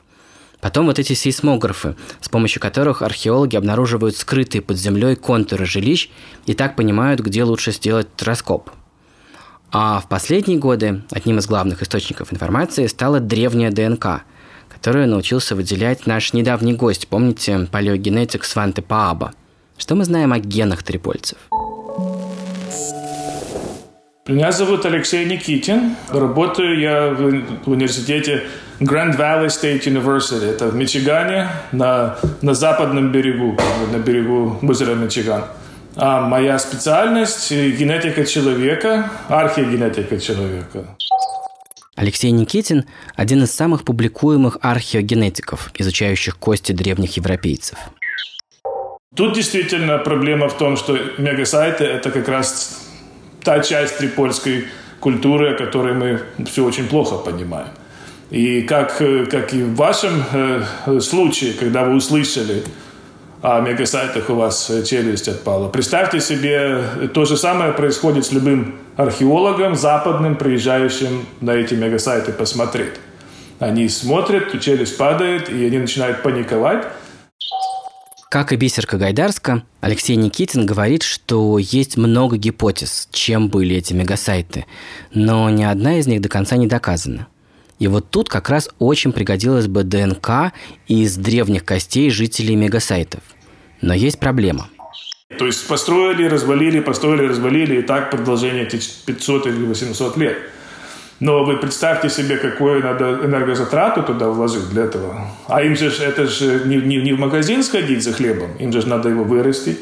Потом 0.61 0.85
вот 0.85 0.97
эти 0.97 1.13
сейсмографы, 1.13 1.95
с 2.21 2.29
помощью 2.29 2.61
которых 2.61 3.01
археологи 3.01 3.57
обнаруживают 3.57 4.15
скрытые 4.15 4.61
под 4.61 4.77
землей 4.77 5.15
контуры 5.15 5.65
жилищ 5.65 6.09
и 6.45 6.53
так 6.53 6.77
понимают, 6.77 7.19
где 7.19 7.43
лучше 7.43 7.71
сделать 7.71 8.07
раскоп– 8.21 8.71
а 9.73 9.99
в 9.99 10.07
последние 10.07 10.59
годы 10.59 11.01
одним 11.11 11.39
из 11.39 11.47
главных 11.47 11.81
источников 11.81 12.31
информации 12.31 12.85
стала 12.85 13.19
древняя 13.19 13.71
ДНК, 13.71 14.21
которую 14.69 15.07
научился 15.07 15.55
выделять 15.55 16.05
наш 16.05 16.31
недавний 16.33 16.73
гость, 16.73 17.07
помните, 17.07 17.67
палеогенетик 17.71 18.43
Сванте 18.45 18.83
Пааба. 18.83 19.33
Что 19.77 19.95
мы 19.95 20.05
знаем 20.05 20.31
о 20.31 20.37
генах 20.37 20.83
трипольцев? 20.83 21.39
Меня 24.27 24.51
зовут 24.51 24.85
Алексей 24.85 25.25
Никитин. 25.25 25.95
Работаю 26.11 26.79
я 26.79 27.09
в 27.09 27.69
университете 27.69 28.43
Grand 28.79 29.17
Valley 29.17 29.47
State 29.47 29.85
University. 29.85 30.51
Это 30.51 30.67
в 30.67 30.75
Мичигане, 30.75 31.49
на, 31.71 32.15
на 32.43 32.53
западном 32.53 33.11
берегу, 33.11 33.57
на 33.91 33.97
берегу 33.97 34.59
озера 34.61 34.93
Мичиган. 34.93 35.45
А 35.95 36.21
моя 36.21 36.57
специальность– 36.57 37.51
генетика 37.51 38.25
человека, 38.25 39.11
археогенетика 39.27 40.19
человека. 40.19 40.97
Алексей 41.95 42.31
Никитин– 42.31 42.85
один 43.15 43.43
из 43.43 43.51
самых 43.51 43.83
публикуемых 43.83 44.57
археогенетиков, 44.61 45.69
изучающих 45.75 46.37
кости 46.37 46.71
древних 46.71 47.17
европейцев. 47.17 47.77
Тут 49.15 49.35
действительно 49.35 49.99
проблема 49.99 50.49
в 50.49 50.57
том, 50.57 50.75
что 50.77 50.97
мегасайты– 51.19 51.83
это 51.85 52.09
как 52.09 52.27
раз 52.27 52.87
та 53.43 53.59
часть 53.59 53.99
трипольской 53.99 54.65
культуры, 54.99 55.53
о 55.53 55.57
которой 55.57 55.93
мы 55.93 56.21
все 56.47 56.65
очень 56.65 56.87
плохо 56.87 57.17
понимаем. 57.17 57.67
И 58.31 58.63
как, 58.63 58.97
как 59.29 59.53
и 59.53 59.61
в 59.61 59.75
вашем 59.75 60.23
э, 60.31 60.99
случае, 60.99 61.53
когда 61.53 61.83
вы 61.83 61.93
услышали 61.93 62.63
о 63.43 63.59
мегасайтах 63.59 64.29
у 64.29 64.35
вас 64.35 64.71
челюсть 64.85 65.27
отпала. 65.27 65.67
Представьте 65.67 66.21
себе, 66.21 67.09
то 67.13 67.25
же 67.25 67.35
самое 67.35 67.73
происходит 67.73 68.25
с 68.25 68.31
любым 68.31 68.75
археологом 68.95 69.75
западным, 69.75 70.37
приезжающим 70.37 71.25
на 71.41 71.51
эти 71.51 71.73
мегасайты 71.73 72.31
посмотреть. 72.31 72.93
Они 73.59 73.89
смотрят, 73.89 74.61
челюсть 74.61 74.97
падает, 74.97 75.49
и 75.49 75.65
они 75.65 75.77
начинают 75.77 76.23
паниковать. 76.23 76.87
Как 78.29 78.53
и 78.53 78.55
Бисерка 78.55 78.97
Гайдарска, 78.97 79.63
Алексей 79.81 80.15
Никитин 80.15 80.65
говорит, 80.65 81.03
что 81.03 81.57
есть 81.57 81.97
много 81.97 82.37
гипотез, 82.37 83.09
чем 83.11 83.49
были 83.49 83.75
эти 83.75 83.93
мегасайты, 83.93 84.65
но 85.13 85.49
ни 85.49 85.63
одна 85.63 85.99
из 85.99 86.07
них 86.07 86.21
до 86.21 86.29
конца 86.29 86.55
не 86.55 86.67
доказана. 86.67 87.27
И 87.79 87.87
вот 87.87 88.09
тут 88.09 88.29
как 88.29 88.49
раз 88.49 88.69
очень 88.79 89.11
пригодилась 89.11 89.67
бы 89.67 89.83
ДНК 89.83 90.53
из 90.87 91.17
древних 91.17 91.65
костей 91.65 92.09
жителей 92.09 92.55
мегасайтов. 92.55 93.19
Но 93.83 93.93
есть 93.93 94.17
проблема. 94.17 94.69
То 95.37 95.45
есть 95.45 95.67
построили, 95.67 96.29
развалили, 96.29 96.79
построили, 96.79 97.27
развалили, 97.27 97.79
и 97.79 97.81
так 97.81 98.11
продолжение 98.11 98.63
этих 98.63 98.81
500 99.05 99.47
или 99.47 99.65
800 99.65 100.17
лет. 100.17 100.37
Но 101.19 101.43
вы 101.43 101.57
представьте 101.57 102.09
себе, 102.09 102.37
какую 102.37 102.81
надо 102.81 103.19
энергозатрату 103.25 104.03
туда 104.03 104.29
вложить 104.29 104.69
для 104.69 104.83
этого. 104.83 105.27
А 105.47 105.61
им 105.61 105.75
же 105.75 105.89
это 105.89 106.27
же 106.27 106.63
не, 106.65 106.77
не, 106.77 106.97
не 107.01 107.13
в 107.13 107.19
магазин 107.19 107.61
сходить 107.63 108.03
за 108.03 108.13
хлебом, 108.13 108.55
им 108.57 108.71
же 108.71 108.87
надо 108.87 109.09
его 109.09 109.25
вырастить, 109.25 109.79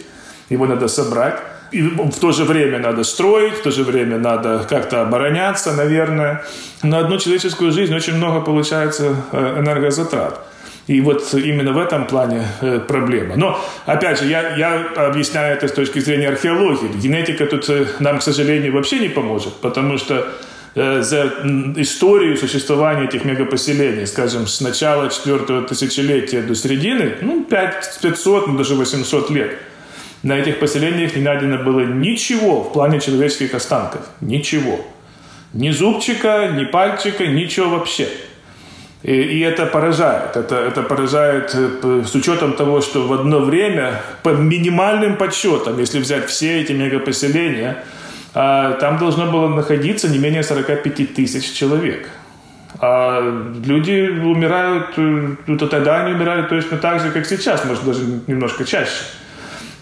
его 0.49 0.65
надо 0.65 0.87
собрать. 0.87 1.39
И 1.71 1.81
в 1.83 2.19
то 2.19 2.31
же 2.31 2.43
время 2.43 2.79
надо 2.79 3.03
строить, 3.03 3.53
в 3.53 3.61
то 3.61 3.71
же 3.71 3.83
время 3.83 4.17
надо 4.17 4.65
как-то 4.67 5.01
обороняться, 5.01 5.73
наверное. 5.73 6.43
На 6.83 6.99
одну 6.99 7.17
человеческую 7.17 7.71
жизнь 7.71 7.93
очень 7.93 8.15
много 8.15 8.41
получается 8.41 9.15
э, 9.31 9.59
энергозатрат. 9.59 10.41
И 10.87 10.99
вот 10.99 11.33
именно 11.33 11.73
в 11.73 11.77
этом 11.77 12.07
плане 12.07 12.47
э, 12.61 12.79
проблема. 12.79 13.35
Но, 13.35 13.59
опять 13.85 14.19
же, 14.19 14.27
я, 14.27 14.55
я 14.55 14.87
объясняю 15.07 15.55
это 15.55 15.67
с 15.67 15.71
точки 15.71 15.99
зрения 15.99 16.29
археологии. 16.29 16.89
Генетика 16.97 17.45
тут 17.45 17.69
э, 17.69 17.85
нам, 17.99 18.19
к 18.19 18.23
сожалению, 18.23 18.73
вообще 18.73 18.99
не 18.99 19.09
поможет, 19.09 19.53
потому 19.61 19.97
что 19.99 20.27
э, 20.73 21.01
за 21.01 21.33
историю 21.77 22.35
существования 22.35 23.05
этих 23.05 23.25
мегапоселений, 23.25 24.07
скажем, 24.07 24.47
с 24.47 24.59
начала 24.59 25.09
четвертого 25.09 25.61
тысячелетия 25.61 26.41
до 26.41 26.55
середины, 26.55 27.13
ну, 27.21 27.43
5, 27.43 27.99
500, 28.01 28.47
ну, 28.47 28.57
даже 28.57 28.73
800 28.73 29.29
лет, 29.29 29.57
на 30.23 30.33
этих 30.33 30.59
поселениях 30.59 31.15
не 31.15 31.21
найдено 31.21 31.57
было 31.63 31.81
ничего 31.81 32.63
в 32.63 32.73
плане 32.73 32.99
человеческих 32.99 33.53
останков. 33.53 34.01
Ничего. 34.19 34.85
Ни 35.53 35.69
зубчика, 35.69 36.51
ни 36.55 36.65
пальчика, 36.65 37.27
ничего 37.27 37.69
вообще. 37.69 38.07
И, 39.03 39.13
и 39.13 39.39
это 39.39 39.65
поражает. 39.65 40.37
Это, 40.37 40.55
это 40.55 40.83
поражает 40.83 41.51
э, 41.55 42.03
с 42.05 42.13
учетом 42.13 42.53
того, 42.53 42.81
что 42.81 43.07
в 43.07 43.13
одно 43.13 43.39
время, 43.39 44.01
по 44.21 44.29
минимальным 44.29 45.17
подсчетам, 45.17 45.79
если 45.79 45.99
взять 45.99 46.29
все 46.29 46.61
эти 46.61 46.71
мегапоселения, 46.73 47.83
а, 48.33 48.73
там 48.73 48.97
должно 48.97 49.31
было 49.31 49.47
находиться 49.47 50.07
не 50.07 50.19
менее 50.19 50.43
45 50.43 51.15
тысяч 51.15 51.51
человек. 51.51 52.09
А 52.79 53.21
люди 53.65 54.07
умирают, 54.23 54.93
э, 54.97 55.57
тогда 55.69 56.03
они 56.03 56.13
умирали 56.13 56.43
точно 56.43 56.77
так 56.77 57.01
же, 57.01 57.11
как 57.11 57.25
сейчас, 57.25 57.65
может, 57.65 57.83
даже 57.83 58.01
немножко 58.27 58.65
чаще. 58.65 59.03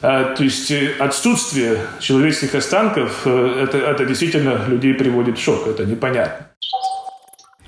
А, 0.01 0.33
то 0.33 0.43
есть 0.43 0.71
э, 0.71 0.93
отсутствие 0.97 1.77
человеческих 1.99 2.55
останков, 2.55 3.27
это, 3.27 3.77
это 3.77 4.05
действительно 4.05 4.61
людей 4.67 4.93
приводит 4.93 5.38
в 5.38 5.43
шок, 5.43 5.67
это 5.67 5.85
непонятно. 5.85 6.47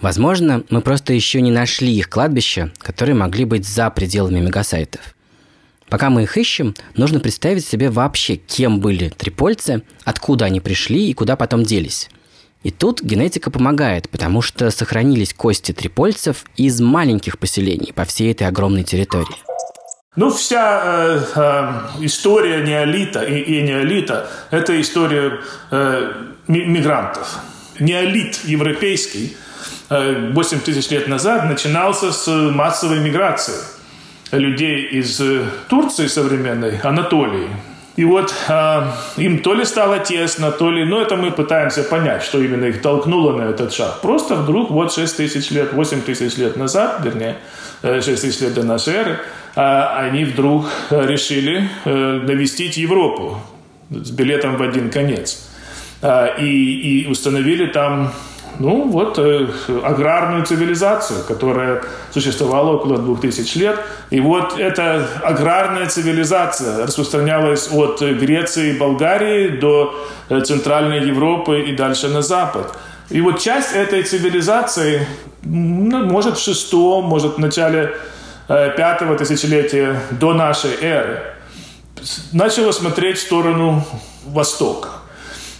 Возможно, 0.01 0.63
мы 0.69 0.81
просто 0.81 1.13
еще 1.13 1.41
не 1.41 1.51
нашли 1.51 1.93
их 1.93 2.09
кладбища, 2.09 2.71
которые 2.79 3.15
могли 3.15 3.45
быть 3.45 3.67
за 3.67 3.89
пределами 3.91 4.39
мегасайтов. 4.39 5.01
Пока 5.89 6.09
мы 6.09 6.23
их 6.23 6.37
ищем, 6.37 6.73
нужно 6.95 7.19
представить 7.19 7.65
себе 7.65 7.89
вообще, 7.89 8.35
кем 8.35 8.79
были 8.79 9.09
трипольцы, 9.09 9.83
откуда 10.03 10.45
они 10.45 10.59
пришли 10.59 11.07
и 11.07 11.13
куда 11.13 11.35
потом 11.35 11.63
делись. 11.63 12.09
И 12.63 12.71
тут 12.71 13.03
генетика 13.03 13.51
помогает, 13.51 14.09
потому 14.09 14.41
что 14.41 14.71
сохранились 14.71 15.33
кости 15.33 15.71
трипольцев 15.71 16.45
из 16.55 16.79
маленьких 16.79 17.37
поселений 17.37 17.93
по 17.93 18.05
всей 18.05 18.31
этой 18.31 18.47
огромной 18.47 18.83
территории. 18.83 19.35
Ну, 20.15 20.31
вся 20.31 20.81
э, 20.83 21.21
э, 21.35 22.05
история 22.05 22.65
неолита 22.65 23.23
и, 23.23 23.39
и 23.39 23.61
неолита– 23.61 24.29
это 24.51 24.79
история 24.81 25.39
э, 25.69 26.13
мигрантов. 26.47 27.39
Неолит 27.79 28.39
европейский– 28.45 29.35
8 29.89 30.57
э, 30.57 30.61
тысяч 30.61 30.89
лет 30.89 31.07
назад 31.07 31.45
начинался 31.45 32.11
с 32.11 32.27
массовой 32.27 32.99
миграции 32.99 33.55
людей 34.31 34.87
из 34.87 35.19
э, 35.19 35.43
Турции 35.67 36.07
современной, 36.07 36.79
Анатолии. 36.79 37.49
И 37.97 38.05
вот 38.05 38.33
э, 38.47 38.81
им 39.17 39.39
то 39.39 39.53
ли 39.53 39.65
стало 39.65 39.99
тесно, 39.99 40.51
то 40.51 40.71
ли... 40.71 40.85
Ну, 40.85 41.01
это 41.01 41.17
мы 41.17 41.31
пытаемся 41.31 41.83
понять, 41.83 42.23
что 42.23 42.41
именно 42.41 42.65
их 42.65 42.81
толкнуло 42.81 43.37
на 43.37 43.49
этот 43.49 43.73
шаг. 43.73 43.99
Просто 44.01 44.35
вдруг 44.35 44.71
вот 44.71 44.93
6 44.93 45.17
тысяч 45.17 45.51
лет, 45.51 45.73
8 45.73 46.01
тысяч 46.01 46.37
лет 46.37 46.55
назад, 46.55 47.01
вернее, 47.03 47.37
6 47.81 48.07
э, 48.07 48.15
тысяч 48.15 48.39
лет 48.39 48.53
до 48.53 48.63
нашей 48.63 48.93
эры, 48.93 49.19
э, 49.55 49.61
они 49.61 50.23
вдруг 50.23 50.67
решили 50.89 51.69
э, 51.83 52.21
навестить 52.23 52.77
Европу 52.77 53.37
с 53.89 54.09
билетом 54.11 54.55
в 54.55 54.63
один 54.63 54.89
конец. 54.89 55.49
Э, 56.01 56.39
и, 56.39 57.03
и 57.03 57.07
установили 57.07 57.67
там 57.67 58.13
ну, 58.59 58.87
вот 58.89 59.17
э, 59.17 59.47
аграрную 59.83 60.45
цивилизацию, 60.45 61.23
которая 61.27 61.83
существовала 62.11 62.71
около 62.71 62.97
двух 62.97 63.21
тысяч 63.21 63.55
лет. 63.55 63.79
И 64.09 64.19
вот 64.19 64.59
эта 64.59 65.07
аграрная 65.23 65.87
цивилизация 65.87 66.85
распространялась 66.85 67.69
от 67.71 68.01
Греции 68.01 68.75
и 68.75 68.79
Болгарии 68.79 69.49
до 69.49 69.95
э, 70.29 70.41
Центральной 70.41 71.05
Европы 71.07 71.61
и 71.61 71.75
дальше 71.75 72.07
на 72.07 72.21
запад. 72.21 72.73
И 73.09 73.19
вот 73.21 73.39
часть 73.39 73.73
этой 73.75 74.03
цивилизации, 74.03 75.05
ну, 75.43 76.05
может, 76.05 76.37
в 76.37 76.41
шестом, 76.41 77.05
может, 77.05 77.35
в 77.35 77.39
начале 77.39 77.95
э, 78.47 78.71
пятого 78.77 79.17
тысячелетия 79.17 79.99
до 80.11 80.33
нашей 80.33 80.71
эры, 80.81 81.23
начала 82.31 82.71
смотреть 82.71 83.17
в 83.17 83.21
сторону 83.21 83.83
Востока. 84.25 85.00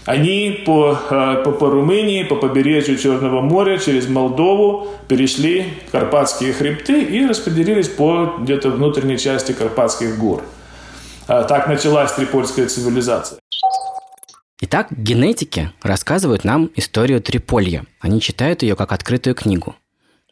Они 0.04 0.62
по, 0.66 0.98
э, 1.10 1.42
по, 1.44 1.52
по 1.52 1.70
Румынии, 1.70 2.24
по 2.24 2.34
побережью 2.34 2.98
Черного 2.98 3.40
моря, 3.40 3.78
через 3.78 4.08
Молдову 4.08 4.88
перешли 5.06 5.66
Карпатские 5.92 6.52
хребты 6.52 7.02
и 7.04 7.24
распределились 7.24 7.88
по 7.88 8.34
где-то 8.40 8.70
внутренней 8.70 9.16
части 9.16 9.52
Карпатских 9.52 10.18
гор. 10.18 10.42
А, 11.28 11.44
так 11.44 11.68
началась 11.68 12.12
Трипольская 12.12 12.66
цивилизация. 12.66 13.38
Итак, 14.60 14.88
генетики 14.90 15.70
рассказывают 15.82 16.42
нам 16.42 16.70
историю 16.74 17.20
Триполья. 17.20 17.84
Они 18.00 18.20
читают 18.20 18.62
ее 18.62 18.74
как 18.74 18.90
открытую 18.90 19.36
книгу. 19.36 19.76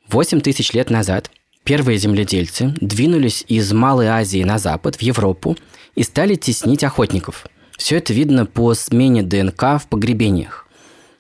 Восемь 0.09 0.40
тысяч 0.40 0.72
лет 0.72 0.90
назад 0.90 1.30
первые 1.62 1.96
земледельцы 1.96 2.74
двинулись 2.80 3.44
из 3.46 3.72
Малой 3.72 4.09
Азии 4.09 4.42
на 4.42 4.59
запад, 4.59 4.96
в 4.96 5.02
Европу, 5.02 5.56
и 5.94 6.02
стали 6.02 6.35
теснить 6.35 6.83
охотников– 6.83 7.46
все 7.81 7.97
это 7.97 8.12
видно 8.12 8.45
по 8.45 8.75
смене 8.75 9.23
ДНК 9.23 9.81
в 9.81 9.87
погребениях. 9.88 10.66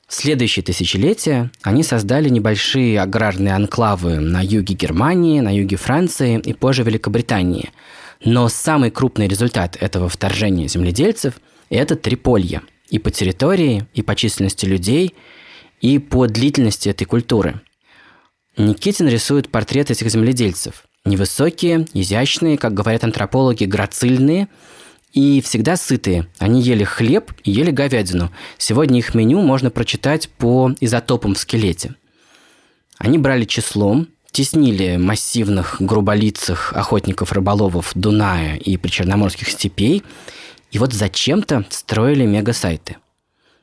В 0.06 0.12
следующее 0.12 0.62
тысячелетие 0.62 1.50
они 1.62 1.82
создали 1.82 2.28
небольшие 2.28 3.00
аграрные 3.00 3.54
анклавы 3.54 4.20
на 4.20 4.42
юге 4.42 4.74
Германии, 4.74 5.40
на 5.40 5.56
юге 5.56 5.76
Франции 5.76 6.38
и 6.38 6.52
позже 6.52 6.82
Великобритании. 6.82 7.70
Но 8.22 8.50
самый 8.50 8.90
крупный 8.90 9.26
результат 9.26 9.78
этого 9.80 10.10
вторжения 10.10 10.68
земледельцев– 10.68 11.40
это 11.70 11.96
Триполье. 11.96 12.60
И 12.90 12.98
по 12.98 13.10
территории, 13.10 13.86
и 13.94 14.02
по 14.02 14.14
численности 14.14 14.66
людей, 14.66 15.14
и 15.80 15.98
по 15.98 16.26
длительности 16.26 16.90
этой 16.90 17.06
культуры. 17.06 17.62
Никитин 18.58 19.08
рисует 19.08 19.48
портрет 19.48 19.90
этих 19.90 20.10
земледельцев. 20.10 20.84
Невысокие, 21.06 21.86
изящные, 21.94 22.58
как 22.58 22.74
говорят 22.74 23.02
антропологи, 23.02 23.64
грацильные– 23.64 24.48
и 25.12 25.40
всегда 25.40 25.76
сытые. 25.76 26.26
Они 26.38 26.62
ели 26.62 26.84
хлеб 26.84 27.32
и 27.44 27.50
ели 27.50 27.70
говядину. 27.70 28.30
Сегодня 28.58 28.98
их 28.98 29.14
меню 29.14 29.42
можно 29.42 29.70
прочитать 29.70 30.28
по 30.28 30.72
изотопам 30.80 31.34
в 31.34 31.38
скелете. 31.38 31.94
Они 32.98 33.18
брали 33.18 33.44
числом, 33.44 34.08
теснили 34.30 34.96
массивных 34.96 35.76
груболицых 35.80 36.72
охотников-рыболовов 36.74 37.92
Дуная 37.94 38.56
и 38.56 38.76
причерноморских 38.76 39.48
степей, 39.48 40.04
и 40.70 40.78
вот 40.78 40.92
зачем-то 40.92 41.64
строили 41.70 42.26
мегасайты. 42.26 42.98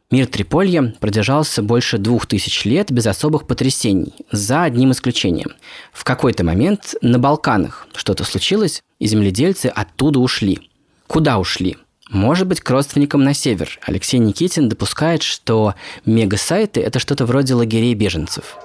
Мир 0.09 0.25
Триполья 0.25 0.95
продержался 0.99 1.61
больше 1.61 1.97
двух 1.97 2.27
тысяч 2.27 2.63
лет 2.63 2.91
без 2.91 3.07
особых 3.07 3.45
потрясений, 3.45 4.13
за 4.31 4.63
одним 4.63 4.91
исключением. 4.91 5.51
В 5.91 6.03
какой-то 6.05 6.45
момент 6.45 6.95
на 7.01 7.19
Балканах 7.19 7.87
что-то 7.93 8.23
случилось, 8.23 8.81
и 8.99 9.07
земледельцы 9.07 9.67
оттуда 9.67 10.19
ушли– 10.19 10.59
Куда 11.07 11.39
ушли? 11.39 11.77
Может 12.09 12.47
быть, 12.47 12.61
к 12.61 12.69
родственникам 12.69 13.23
на 13.23 13.33
север. 13.33 13.79
Алексей 13.81 14.17
Никитин 14.17 14.69
допускает, 14.69 15.23
что 15.23 15.73
мегасайты– 16.05 16.81
это 16.81 16.99
что-то 16.99 17.25
вроде 17.25 17.53
лагерей 17.53 17.93
беженцев. 17.95 18.57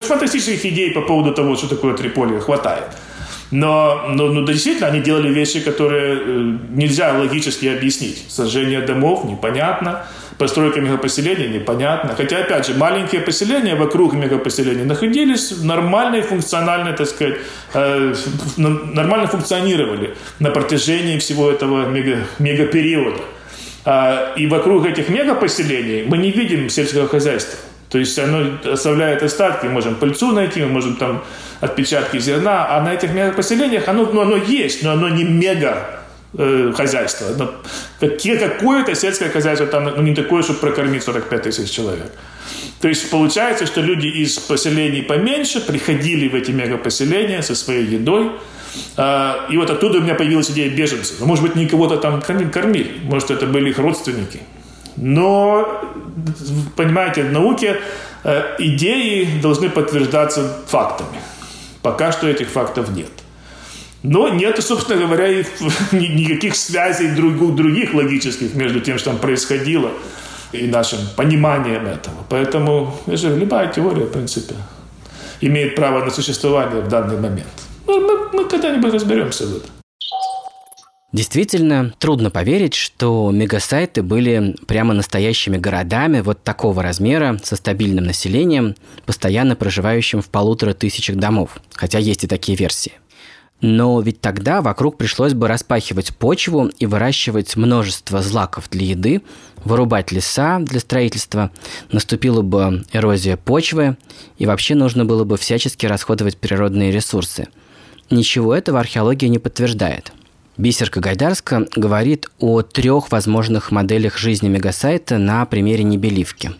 Фантастических 0.00 0.66
идей 0.66 0.90
по 0.90 1.00
поводу 1.00 1.32
того, 1.32 1.56
что 1.56 1.68
такое 1.68 1.94
Триполи, 1.94 2.38
хватает. 2.38 2.84
Но, 3.50 4.06
но, 4.08 4.28
но 4.28 4.46
действительно 4.46 4.88
они 4.88 5.00
делали 5.00 5.32
вещи, 5.32 5.60
которые 5.60 6.16
э, 6.16 6.58
нельзя 6.70 7.16
логически 7.16 7.66
объяснить. 7.66 8.24
Сожжение 8.28 8.80
домов 8.80 9.24
непонятно, 9.24 10.06
постройка 10.38 10.80
мегапоселений 10.80 11.48
непонятно. 11.48 12.14
Хотя, 12.16 12.38
опять 12.38 12.66
же, 12.66 12.74
маленькие 12.74 13.20
поселения 13.20 13.74
вокруг 13.74 14.14
мегапоселений 14.14 14.84
находились 14.84 15.52
в 15.52 15.64
нормальной, 15.64 16.22
функциональной, 16.22 16.92
так 16.92 17.06
сказать, 17.06 17.36
э, 17.74 18.14
нормально 18.56 19.26
функционировали 19.26 20.14
на 20.38 20.50
протяжении 20.50 21.18
всего 21.18 21.50
этого 21.50 21.86
мега, 21.86 22.18
мегапериода. 22.38 23.20
А, 23.84 24.32
и 24.36 24.46
вокруг 24.46 24.86
этих 24.86 25.08
мегапоселений 25.08 26.04
мы 26.04 26.18
не 26.18 26.30
видим 26.30 26.68
сельского 26.70 27.06
хозяйства. 27.06 27.58
То 27.90 27.98
есть 27.98 28.18
оно 28.18 28.58
оставляет 28.72 29.22
остатки, 29.22 29.66
мы 29.66 29.72
можем 29.72 29.94
пыльцу 29.94 30.32
найти, 30.32 30.62
мы 30.62 30.68
можем 30.68 30.96
там 30.96 31.22
отпечатки 31.60 32.18
зерна, 32.18 32.66
а 32.70 32.80
на 32.80 32.92
этих 32.92 33.12
мегапоселениях 33.12 33.86
оно, 33.88 34.06
ну, 34.06 34.22
оно 34.22 34.36
есть, 34.36 34.82
но 34.82 34.92
оно 34.92 35.08
не 35.08 35.22
мега 35.22 36.03
э, 36.38 36.72
хозяйство. 36.76 37.26
Какое-то 38.00 38.94
сельское 38.94 39.30
хозяйство 39.30 39.66
там 39.66 39.84
ну, 39.84 40.02
не 40.02 40.14
такое, 40.14 40.42
чтобы 40.42 40.58
прокормить 40.60 41.02
45 41.02 41.42
тысяч 41.42 41.70
человек. 41.70 42.12
То 42.80 42.88
есть 42.88 43.10
получается, 43.10 43.66
что 43.66 43.80
люди 43.80 44.06
из 44.06 44.38
поселений 44.38 45.02
поменьше 45.02 45.60
приходили 45.60 46.28
в 46.28 46.34
эти 46.34 46.50
мегапоселения 46.50 47.42
со 47.42 47.54
своей 47.54 47.86
едой, 47.86 48.32
э, 48.96 49.32
и 49.50 49.56
вот 49.56 49.70
оттуда 49.70 49.98
у 49.98 50.00
меня 50.02 50.14
появилась 50.14 50.50
идея 50.50 50.70
беженцев. 50.70 51.16
Ну, 51.20 51.26
может 51.26 51.44
быть, 51.44 51.56
не 51.56 51.66
кого-то 51.66 51.96
там 51.96 52.20
кормили, 52.20 52.92
может, 53.04 53.30
это 53.30 53.46
были 53.46 53.70
их 53.70 53.78
родственники. 53.78 54.40
Но, 54.96 55.82
понимаете, 56.76 57.24
в 57.24 57.32
науке 57.32 57.80
э, 58.22 58.56
идеи 58.58 59.40
должны 59.42 59.68
подтверждаться 59.68 60.62
фактами. 60.68 61.20
Пока 61.82 62.12
что 62.12 62.28
этих 62.28 62.48
фактов 62.48 62.90
нет. 62.90 63.10
Но 64.04 64.28
нет, 64.28 64.62
собственно 64.62 65.00
говоря, 65.00 65.28
и 65.40 65.44
никаких 65.92 66.56
связей 66.56 67.08
других, 67.16 67.54
других 67.56 67.94
логических 67.94 68.54
между 68.54 68.80
тем, 68.80 68.98
что 68.98 69.10
там 69.10 69.18
происходило, 69.18 69.90
и 70.52 70.66
нашим 70.66 70.98
пониманием 71.16 71.86
этого. 71.86 72.16
Поэтому, 72.28 72.94
же, 73.06 73.34
любая 73.34 73.72
теория, 73.72 74.04
в 74.04 74.12
принципе, 74.12 74.54
имеет 75.40 75.74
право 75.74 76.04
на 76.04 76.10
существование 76.10 76.82
в 76.82 76.88
данный 76.88 77.18
момент. 77.18 77.48
Ну, 77.86 78.00
мы, 78.00 78.28
мы 78.32 78.48
когда-нибудь 78.48 78.92
разберемся 78.92 79.46
в 79.46 79.56
этом. 79.56 79.70
Действительно, 81.12 81.94
трудно 81.98 82.30
поверить, 82.30 82.74
что 82.74 83.30
мегасайты 83.30 84.02
были 84.02 84.54
прямо 84.66 84.94
настоящими 84.94 85.56
городами 85.56 86.20
вот 86.20 86.42
такого 86.42 86.82
размера, 86.82 87.38
со 87.42 87.56
стабильным 87.56 88.04
населением, 88.04 88.74
постоянно 89.06 89.56
проживающим 89.56 90.20
в 90.20 90.28
полутора 90.28 90.74
тысячах 90.74 91.16
домов, 91.16 91.50
хотя 91.72 91.98
есть 91.98 92.24
и 92.24 92.26
такие 92.26 92.58
версии. 92.58 92.92
Но 93.66 93.98
ведь 94.02 94.20
тогда 94.20 94.60
вокруг 94.60 94.98
пришлось 94.98 95.32
бы 95.32 95.48
распахивать 95.48 96.14
почву 96.14 96.66
и 96.66 96.84
выращивать 96.84 97.56
множество 97.56 98.20
злаков 98.20 98.68
для 98.68 98.88
еды, 98.88 99.22
вырубать 99.64 100.12
леса 100.12 100.58
для 100.58 100.80
строительства, 100.80 101.50
наступила 101.90 102.42
бы 102.42 102.84
эрозия 102.92 103.38
почвы, 103.38 103.96
и 104.36 104.44
вообще 104.44 104.74
нужно 104.74 105.06
было 105.06 105.24
бы 105.24 105.38
всячески 105.38 105.86
расходовать 105.86 106.36
природные 106.36 106.92
ресурсы. 106.92 107.48
Ничего 108.10 108.54
этого 108.54 108.80
археология 108.80 109.30
не 109.30 109.38
подтверждает– 109.38 110.12
Бисерка 110.56 111.00
Гайдарска 111.00 111.66
говорит 111.74 112.28
о 112.38 112.62
трех 112.62 113.10
возможных 113.10 113.72
моделях 113.72 114.16
жизни 114.16 114.48
мегасайта 114.48 115.18
на 115.18 115.44
примере 115.46 115.82
Небеливки. 115.82 116.52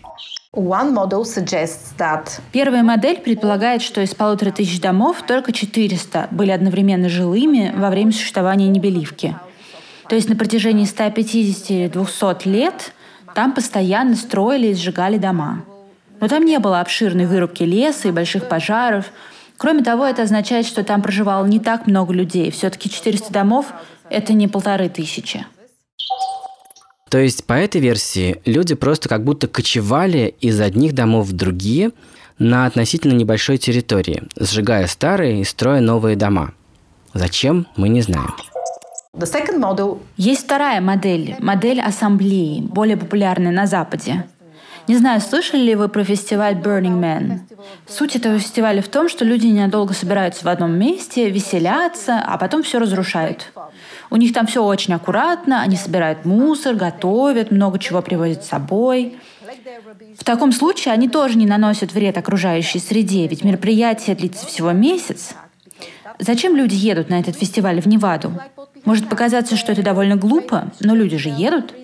Первая 2.53 2.83
модель 2.83 3.19
предполагает, 3.19 3.83
что 3.83 4.01
из 4.01 4.15
полутора 4.15 4.51
тысяч 4.51 4.81
домов 4.81 5.23
только 5.27 5.53
400 5.53 6.29
были 6.31 6.51
одновременно 6.51 7.09
жилыми 7.09 7.73
во 7.77 7.91
время 7.91 8.13
существования 8.13 8.69
Небеливки. 8.69 9.37
То 10.09 10.15
есть 10.15 10.29
на 10.29 10.37
протяжении 10.37 10.87
150-200 10.87 12.49
лет 12.49 12.93
там 13.35 13.53
постоянно 13.53 14.15
строили 14.15 14.69
и 14.69 14.75
сжигали 14.75 15.19
дома. 15.19 15.65
Но 16.21 16.29
там 16.29 16.45
не 16.45 16.59
было 16.59 16.81
обширной 16.81 17.27
вырубки 17.27 17.63
леса 17.63 18.09
и 18.09 18.13
больших 18.13 18.49
пожаров– 18.49 19.07
Кроме 19.57 19.83
того, 19.83 20.05
это 20.05 20.23
означает, 20.23 20.67
что 20.67 20.83
там 20.83 21.01
проживало 21.03 21.47
не 21.47 21.61
так 21.61 21.87
много 21.87 22.13
людей. 22.13 22.51
Все-таки 22.51 22.91
400 22.91 23.33
домов– 23.33 23.73
это 24.11 24.33
не 24.33 24.49
полторы 24.49 24.89
тысячи. 24.89 25.47
То 27.09 27.19
есть, 27.19 27.45
по 27.45 27.53
этой 27.53 27.81
версии, 27.81 28.41
люди 28.45 28.75
просто 28.75 29.09
как 29.09 29.25
будто 29.25 29.47
кочевали 29.47 30.35
из 30.41 30.61
одних 30.61 30.95
домов 30.95 31.29
в 31.29 31.33
другие 31.33 31.93
на 32.39 32.67
относительно 32.67 33.13
небольшой 33.13 33.59
территории, 33.59 34.25
сжигая 34.37 34.87
старые 34.87 35.41
и 35.41 35.45
строя 35.45 35.81
новые 35.81 36.17
дома. 36.17 36.53
Зачем, 37.13 37.67
мы 37.77 37.89
не 37.89 38.03
знаем. 38.03 38.35
Есть 40.17 40.45
вторая 40.45 40.81
модель, 40.81 41.37
модель 41.39 41.81
ассамблеи, 41.81 42.61
более 42.61 42.97
популярная 42.97 43.53
на 43.53 43.67
Западе. 43.67 44.25
Не 44.87 44.97
знаю, 44.97 45.21
слышали 45.21 45.63
ли 45.63 45.75
вы 45.75 45.89
про 45.89 46.05
фестиваль 46.05 46.55
Burning 46.55 47.01
Man? 47.01 47.41
Суть 47.89 48.17
этого 48.17 48.39
фестиваля 48.39 48.83
в 48.83 48.89
том, 48.89 49.09
что 49.09 49.25
люди 49.25 49.47
ненадолго 49.47 49.95
собираются 49.95 50.45
в 50.45 50.49
одном 50.49 50.79
месте, 50.79 51.31
веселятся, 51.31 52.23
а 52.25 52.37
потом 52.37 52.63
все 52.63 52.79
разрушают. 52.79 53.53
У 54.11 54.17
них 54.17 54.33
там 54.35 54.47
все 54.47 54.63
очень 54.63 54.93
аккуратно, 54.95 55.63
они 55.63 55.77
собирают 55.77 56.25
мусор, 56.27 56.75
готовят, 56.75 57.51
много 57.51 57.79
чего 57.79 58.03
привозят 58.03 58.45
с 58.45 58.49
собой. 58.49 59.17
В 60.19 60.25
таком 60.25 60.53
случае 60.53 60.93
они 60.93 61.09
тоже 61.09 61.39
не 61.39 61.47
наносят 61.47 61.93
вред 61.93 62.19
окружающей 62.19 62.79
среде, 62.79 63.27
ведь 63.27 63.43
мероприятие 63.43 64.15
длится 64.17 64.47
всего 64.47 64.73
месяц. 64.73 65.35
Зачем 66.19 66.57
люди 66.57 66.75
едут 66.75 67.09
на 67.09 67.19
этот 67.19 67.37
фестиваль 67.37 67.81
в 67.81 67.87
Неваду? 67.87 68.33
Может 68.85 69.09
показаться, 69.09 69.57
что 69.57 69.73
это 69.73 69.83
довольно 69.83 70.17
глупо, 70.17 70.71
но 70.81 70.95
люди 70.95 71.17
же 71.17 71.31
едут. 71.31 71.75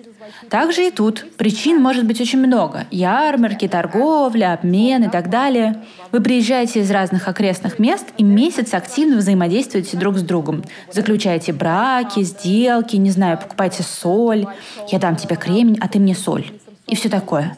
Также 0.49 0.87
и 0.87 0.91
тут. 0.91 1.25
Причин 1.37 1.81
может 1.81 2.05
быть 2.05 2.19
очень 2.19 2.39
много. 2.39 2.85
Ярмарки, 2.91 3.67
торговля, 3.67 4.53
обмен 4.53 5.05
и 5.05 5.09
так 5.09 5.29
далее. 5.29 5.83
Вы 6.11 6.21
приезжаете 6.21 6.81
из 6.81 6.91
разных 6.91 7.27
окрестных 7.27 7.79
мест 7.79 8.07
и 8.17 8.23
месяц 8.23 8.73
активно 8.73 9.17
взаимодействуете 9.17 9.97
друг 9.97 10.17
с 10.17 10.21
другом. 10.21 10.63
Заключаете 10.91 11.53
браки, 11.53 12.23
сделки, 12.23 12.95
не 12.95 13.11
знаю, 13.11 13.37
покупаете 13.37 13.83
соль. 13.83 14.45
Я 14.89 14.99
дам 14.99 15.15
тебе 15.15 15.35
кремень, 15.35 15.77
а 15.79 15.87
ты 15.87 15.99
мне 15.99 16.15
соль. 16.15 16.51
И 16.87 16.95
все 16.95 17.09
такое. 17.09 17.57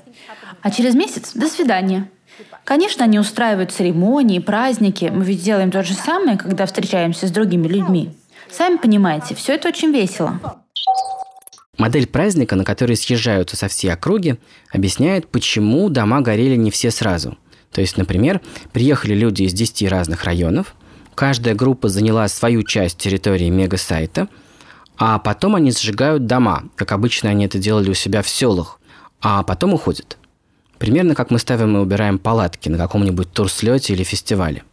А 0.61 0.71
через 0.71 0.95
месяц– 0.95 1.33
до 1.35 1.47
свидания. 1.47 2.09
Конечно, 2.63 3.03
они 3.03 3.19
устраивают 3.19 3.71
церемонии, 3.71 4.39
праздники. 4.39 5.11
Мы 5.13 5.25
ведь 5.25 5.43
делаем 5.43 5.71
то 5.71 5.83
же 5.83 5.93
самое, 5.93 6.37
когда 6.37 6.65
встречаемся 6.65 7.27
с 7.27 7.31
другими 7.31 7.67
людьми. 7.67 8.11
Сами 8.49 8.77
понимаете, 8.77 9.35
все 9.35 9.53
это 9.53 9.67
очень 9.67 9.91
весело. 9.91 10.39
Модель 11.77 12.05
праздника, 12.05 12.55
на 12.55 12.63
который 12.63 12.95
съезжаются 12.95 13.57
со 13.57 13.67
всей 13.67 13.89
округи, 13.89 14.37
объясняет, 14.71 15.27
почему 15.27 15.89
дома 15.89 16.21
горели 16.21 16.55
не 16.55 16.69
все 16.69 16.91
сразу. 16.91 17.35
То 17.71 17.81
есть, 17.81 17.97
например, 17.97 18.41
приехали 18.71 19.15
люди 19.15 19.43
из 19.43 19.53
10 19.53 19.89
разных 19.89 20.23
районов, 20.23 20.75
каждая 21.15 21.55
группа 21.55 21.89
заняла 21.89 22.27
свою 22.27 22.61
часть 22.61 22.99
территории 22.99 23.49
мегасайта, 23.49 24.29
а 24.97 25.17
потом 25.17 25.55
они 25.55 25.71
сжигают 25.71 26.27
дома, 26.27 26.65
как 26.75 26.91
обычно 26.91 27.31
они 27.31 27.45
это 27.45 27.57
делали 27.57 27.89
у 27.89 27.95
себя 27.95 28.21
в 28.21 28.29
селах, 28.29 28.79
а 29.19 29.41
потом 29.41 29.73
уходят. 29.73 30.17
Примерно 30.77 31.15
как 31.15 31.31
мы 31.31 31.39
ставим 31.39 31.75
и 31.75 31.79
убираем 31.79 32.19
палатки 32.19 32.69
на 32.69 32.77
каком-нибудь 32.77 33.31
турслете 33.31 33.93
или 33.93 34.03
фестивале. 34.03 34.63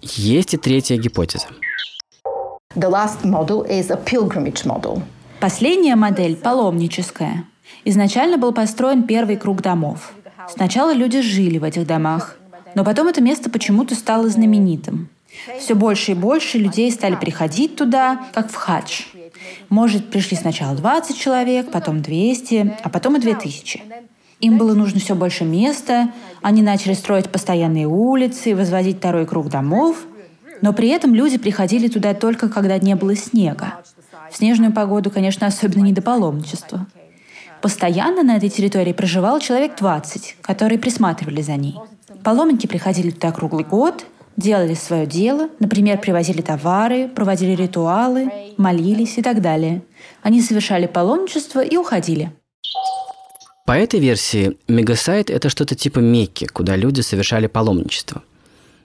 Есть 0.00 0.54
и 0.54 0.56
третья 0.56 0.96
гипотеза. 0.96 1.48
The 2.74 2.88
last 2.88 3.24
model 3.24 3.68
is 3.68 3.90
a 3.90 3.98
pilgrimage 4.02 4.64
model. 4.64 5.02
Последняя 5.40 5.96
модель– 5.96 6.36
паломническая. 6.42 7.44
Изначально 7.86 8.36
был 8.36 8.52
построен 8.52 9.04
первый 9.04 9.36
круг 9.36 9.62
домов. 9.62 10.12
Сначала 10.48 10.92
люди 10.92 11.22
жили 11.22 11.56
в 11.56 11.64
этих 11.64 11.86
домах, 11.86 12.36
но 12.74 12.84
потом 12.84 13.08
это 13.08 13.22
место 13.22 13.48
почему-то 13.48 13.94
стало 13.94 14.28
знаменитым. 14.28 15.08
Все 15.58 15.74
больше 15.74 16.12
и 16.12 16.14
больше 16.14 16.58
людей 16.58 16.90
стали 16.90 17.16
приходить 17.16 17.74
туда, 17.76 18.26
как 18.34 18.50
в 18.50 18.54
хадж. 18.54 19.04
Может, 19.70 20.10
пришли 20.10 20.36
сначала 20.36 20.76
20 20.76 21.16
человек, 21.16 21.70
потом 21.70 22.02
200, 22.02 22.76
а 22.82 22.88
потом 22.90 23.16
и 23.16 23.20
2000. 23.20 23.82
Им 24.40 24.58
было 24.58 24.74
нужно 24.74 25.00
все 25.00 25.14
больше 25.14 25.44
места, 25.44 26.12
они 26.42 26.60
начали 26.60 26.92
строить 26.92 27.30
постоянные 27.30 27.86
улицы, 27.86 28.54
возводить 28.54 28.98
второй 28.98 29.26
круг 29.26 29.48
домов, 29.48 29.96
но 30.60 30.74
при 30.74 30.88
этом 30.88 31.14
люди 31.14 31.38
приходили 31.38 31.88
туда 31.88 32.12
только 32.12 32.50
когда 32.50 32.76
не 32.78 32.94
было 32.94 33.16
снега. 33.16 33.82
В 34.30 34.36
снежную 34.36 34.72
погоду, 34.72 35.10
конечно, 35.10 35.46
особенно 35.46 35.84
не 35.84 35.92
до 35.92 36.02
паломничества. 36.02 36.86
Постоянно 37.60 38.22
на 38.22 38.36
этой 38.36 38.48
территории 38.48 38.92
проживал 38.92 39.40
человек 39.40 39.76
20, 39.76 40.36
которые 40.40 40.78
присматривали 40.78 41.42
за 41.42 41.56
ней. 41.56 41.76
Паломники 42.24 42.66
приходили 42.66 43.10
туда 43.10 43.32
круглый 43.32 43.64
год, 43.64 44.06
делали 44.36 44.74
свое 44.74 45.06
дело, 45.06 45.50
например, 45.58 45.98
привозили 45.98 46.40
товары, 46.40 47.08
проводили 47.08 47.54
ритуалы, 47.54 48.30
молились 48.56 49.18
и 49.18 49.22
так 49.22 49.42
далее. 49.42 49.82
Они 50.22 50.40
совершали 50.40 50.86
паломничество 50.86 51.60
и 51.60 51.76
уходили. 51.76 52.32
По 53.66 53.72
этой 53.72 54.00
версии, 54.00 54.58
мегасайт– 54.68 55.30
это 55.30 55.48
что-то 55.48 55.74
типа 55.74 55.98
Мекки, 56.00 56.46
куда 56.46 56.76
люди 56.76 57.02
совершали 57.02 57.46
паломничество. 57.46 58.22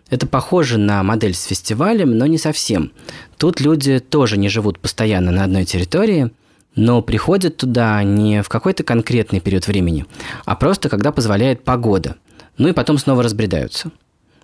Это 0.09 0.27
похоже 0.27 0.77
на 0.77 1.01
модель 1.03 1.33
с 1.33 1.43
фестивалем, 1.43 2.17
но 2.17 2.27
не 2.27 2.37
совсем. 2.37 2.91
Тут 3.37 3.59
люди 3.59 3.99
тоже 3.99 4.37
не 4.37 4.49
живут 4.49 4.79
постоянно 4.79 5.31
на 5.31 5.43
одной 5.43 5.65
территории, 5.65 6.31
но 6.75 7.01
приходят 7.01 7.57
туда 7.57 8.03
не 8.03 8.43
в 8.43 8.49
какой-то 8.49 8.83
конкретный 8.83 9.39
период 9.39 9.67
времени, 9.67 10.05
а 10.45 10.55
просто 10.55 10.89
когда 10.89 11.11
позволяет 11.11 11.63
погода. 11.63 12.17
Ну 12.57 12.67
и 12.67 12.73
потом 12.73 12.97
снова 12.97 13.23
разбредаются. 13.23 13.91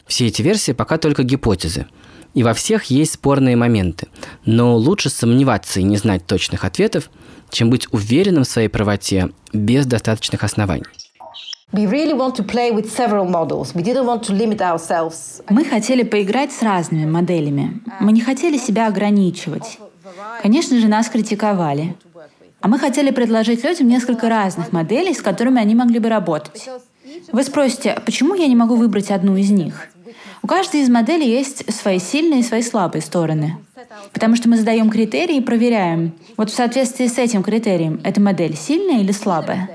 Все 0.07 0.27
эти 0.27 0.41
версии 0.41 0.71
пока 0.71 0.97
только 0.97 1.23
гипотезы. 1.23 1.87
И 2.33 2.43
во 2.43 2.53
всех 2.53 2.85
есть 2.85 3.13
спорные 3.13 3.55
моменты. 3.55 4.07
Но 4.45 4.75
лучше 4.75 5.09
сомневаться 5.09 5.79
и 5.79 5.83
не 5.83 5.97
знать 5.97 6.25
точных 6.25 6.63
ответов, 6.63 7.09
чем 7.49 7.69
быть 7.69 7.87
уверенным 7.91 8.43
в 8.43 8.47
своей 8.47 8.69
правоте 8.69 9.31
без 9.53 9.85
достаточных 9.85 10.43
оснований. 10.43 10.85
Мы 15.49 15.63
хотели 15.63 16.03
поиграть 16.03 16.51
с 16.51 16.61
разными 16.61 17.09
моделями. 17.09 17.81
Мы 18.01 18.11
не 18.11 18.19
хотели 18.19 18.57
себя 18.57 18.87
ограничивать. 18.87 19.79
Конечно 20.41 20.77
же, 20.77 20.89
нас 20.89 21.07
критиковали. 21.07 21.95
А 22.59 22.67
мы 22.67 22.77
хотели 22.77 23.11
предложить 23.11 23.63
людям 23.63 23.87
несколько 23.87 24.27
разных 24.27 24.73
моделей, 24.73 25.13
с 25.13 25.21
которыми 25.21 25.61
они 25.61 25.73
могли 25.73 25.99
бы 25.99 26.09
работать. 26.09 26.69
Вы 27.31 27.43
спросите, 27.43 27.97
почему 28.05 28.35
я 28.35 28.47
не 28.47 28.55
могу 28.57 28.75
выбрать 28.75 29.09
одну 29.09 29.37
из 29.37 29.49
них? 29.49 29.87
У 30.43 30.47
каждой 30.47 30.81
из 30.81 30.89
моделей 30.89 31.29
есть 31.29 31.73
свои 31.73 31.99
сильные 31.99 32.41
и 32.41 32.43
свои 32.43 32.63
слабые 32.63 33.01
стороны. 33.01 33.57
Потому 34.11 34.35
что 34.35 34.49
мы 34.49 34.57
задаем 34.57 34.89
критерии 34.89 35.37
и 35.37 35.41
проверяем, 35.41 36.13
вот 36.35 36.49
в 36.49 36.53
соответствии 36.53 37.07
с 37.07 37.17
этим 37.17 37.43
критерием, 37.43 38.01
эта 38.03 38.19
модель 38.19 38.57
сильная 38.57 38.99
или 38.99 39.13
слабая. 39.13 39.69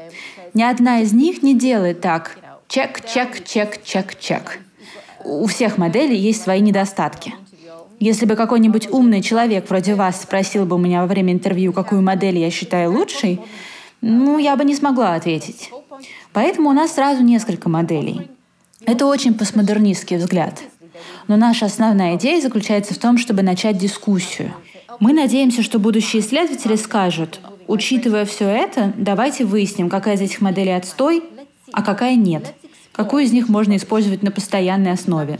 Ни 0.55 0.63
одна 0.63 1.01
из 1.01 1.13
них 1.13 1.43
не 1.43 1.55
делает 1.55 2.01
так. 2.01 2.39
Чек, 2.69 3.05
чек, 3.07 3.45
чек, 3.45 3.83
чек, 3.85 4.19
чек. 4.19 4.59
у 5.25 5.47
всех 5.47 5.79
моделей 5.79 6.17
есть 6.17 6.43
свои 6.43 6.61
недостатки. 6.61 7.35
Если 7.99 8.27
бы 8.27 8.37
какой-нибудь 8.37 8.89
умный 8.91 9.23
человек 9.23 9.69
вроде 9.69 9.95
вас 9.95 10.23
спросил 10.23 10.67
бы 10.67 10.77
у 10.77 10.79
меня 10.79 11.01
во 11.01 11.07
время 11.07 11.33
интервью, 11.33 11.73
какую 11.73 12.03
модель 12.03 12.39
я 12.39 12.51
считаю 12.51 12.93
лучшей, 12.93 13.41
ну, 14.01 14.39
я 14.39 14.57
бы 14.57 14.65
не 14.65 14.75
смогла 14.75 15.15
ответить. 15.15 15.71
Поэтому 16.33 16.69
у 16.71 16.73
нас 16.73 16.95
сразу 16.95 17.23
несколько 17.23 17.69
моделей. 17.69 18.31
Это 18.85 19.07
очень 19.07 19.35
постмодернистский 19.35 20.19
взгляд. 20.19 20.63
Но 21.29 21.37
наша 21.37 21.67
основная 21.67 22.17
идея 22.17 22.41
заключается 22.41 22.95
в 22.95 22.99
том, 22.99 23.19
чтобы 23.19 23.43
начать 23.43 23.79
дискуссию. 23.79 24.53
Мы 25.01 25.13
надеемся, 25.13 25.63
что 25.63 25.79
будущие 25.79 26.21
исследователи 26.21 26.77
скажут, 26.77 27.41
учитывая 27.67 28.25
все 28.25 28.49
это, 28.49 28.93
давайте 28.97 29.45
выясним, 29.45 29.89
какая 29.89 30.17
из 30.17 30.21
этих 30.21 30.41
моделей 30.41 30.73
отстой, 30.73 31.23
а 31.73 31.83
какая 31.83 32.17
нет. 32.17 32.55
Какую 32.93 33.25
из 33.25 33.33
них 33.33 33.49
можно 33.49 33.77
использовать 33.77 34.23
на 34.23 34.31
постоянной 34.31 34.93
основе. 34.93 35.39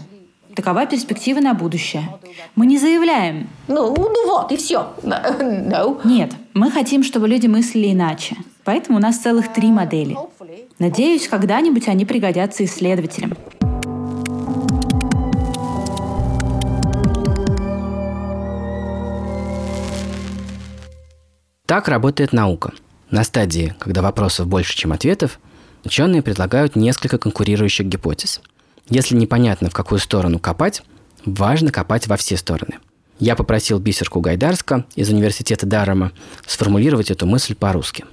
Такова 0.55 0.87
перспектива 0.87 1.41
на 1.41 1.53
будущее. 1.53 2.09
Мы 2.55 2.67
не 2.67 2.79
заявляем. 2.79 3.49
Ну, 3.69 3.95
ну 3.95 4.27
вот, 4.27 4.53
и 4.53 4.57
все. 4.57 4.93
No. 5.03 6.01
Нет, 6.05 6.33
мы 6.55 6.71
хотим, 6.71 7.03
чтобы 7.03 7.29
люди 7.29 7.47
мыслили 7.47 7.93
иначе. 7.93 8.37
Поэтому 8.65 8.99
у 8.99 9.01
нас 9.01 9.19
целых 9.19 9.53
три 9.53 9.69
модели. 9.71 10.17
Надеюсь, 10.79 11.29
когда-нибудь 11.29 11.89
они 11.89 12.05
пригодятся 12.05 12.65
исследователям. 12.65 13.33
Так 21.67 21.89
работает 21.89 22.33
наука. 22.33 22.73
На 23.11 23.25
стадии, 23.25 23.75
когда 23.81 24.01
вопросов 24.01 24.47
больше, 24.47 24.77
чем 24.77 24.93
ответов, 24.93 25.41
ученые 25.85 26.23
предлагают 26.23 26.77
несколько 26.77 27.19
конкурирующих 27.19 27.87
гипотез. 27.87 28.41
Если 28.89 29.17
непонятно, 29.17 29.69
в 29.69 29.73
какую 29.73 29.99
сторону 29.99 30.39
копать, 30.39 30.83
важно 31.25 31.73
копать 31.73 32.07
во 32.07 32.17
все 32.17 32.37
стороны. 32.37 32.79
Я 33.19 33.35
попросил 33.35 33.81
Бисерку 33.81 34.21
Гайдарска 34.21 34.85
из 34.95 35.11
Университета 35.11 35.67
Дарома 35.67 36.13
сформулировать 36.47 37.11
эту 37.11 37.27
мысль 37.27 37.57
по-русски. 37.57 38.05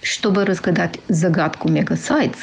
Чтобы 0.00 0.46
разгадать 0.46 0.98
загадку 1.08 1.68
мегасайтс, 1.68 2.38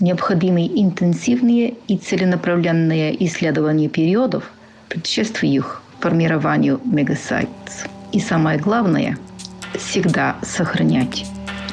необходимы 0.00 0.66
интенсивные 0.66 1.74
и 1.86 1.98
целенаправленные 1.98 3.26
исследования 3.26 3.90
периодов, 3.90 4.44
предшествующих 4.88 5.82
формированию 6.00 6.80
мегасайтс. 6.84 7.84
И 8.12 8.20
самое 8.20 8.58
главное– 8.58 9.18
всегда 9.74 10.36
сохранять 10.42 11.26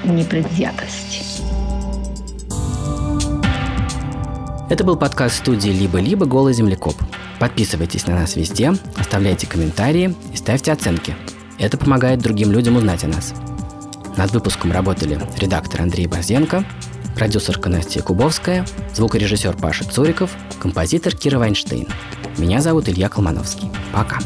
непредвзятость. 0.03 1.41
Это 4.69 4.84
был 4.84 4.97
подкаст 4.97 5.38
студии 5.38 5.69
«Либо-либо. 5.69 6.25
Голый 6.25 6.53
землекоп». 6.53 6.95
Подписывайтесь 7.39 8.08
на 8.08 8.15
нас 8.15 8.36
везде, 8.36 8.73
оставляйте 8.97 9.45
комментарии 9.45 10.15
и 10.34 10.38
ставьте 10.38 10.71
оценки. 10.71 11.15
Это 11.60 11.77
помогает 11.77 12.19
другим 12.19 12.51
людям 12.51 12.77
узнать 12.77 13.03
о 13.03 13.08
нас. 13.08 13.34
Над 14.17 14.31
выпуском 14.31 14.71
работали 14.71 15.19
редактор 15.38 15.81
Андрей 15.81 16.08
Борзенко, 16.08 16.63
продюсерка 17.15 17.69
Настя 17.69 18.01
Кубовская, 18.01 18.65
звукорежиссер 18.93 19.55
Паша 19.58 19.84
Цуриков, 19.84 20.31
композитор 20.60 21.15
Кира 21.15 21.38
Вайнштейн. 21.38 21.88
Меня 22.38 22.62
зовут 22.62 22.89
Илья 22.89 23.10
Колмановский. 23.10 23.69
Пока. 23.93 24.17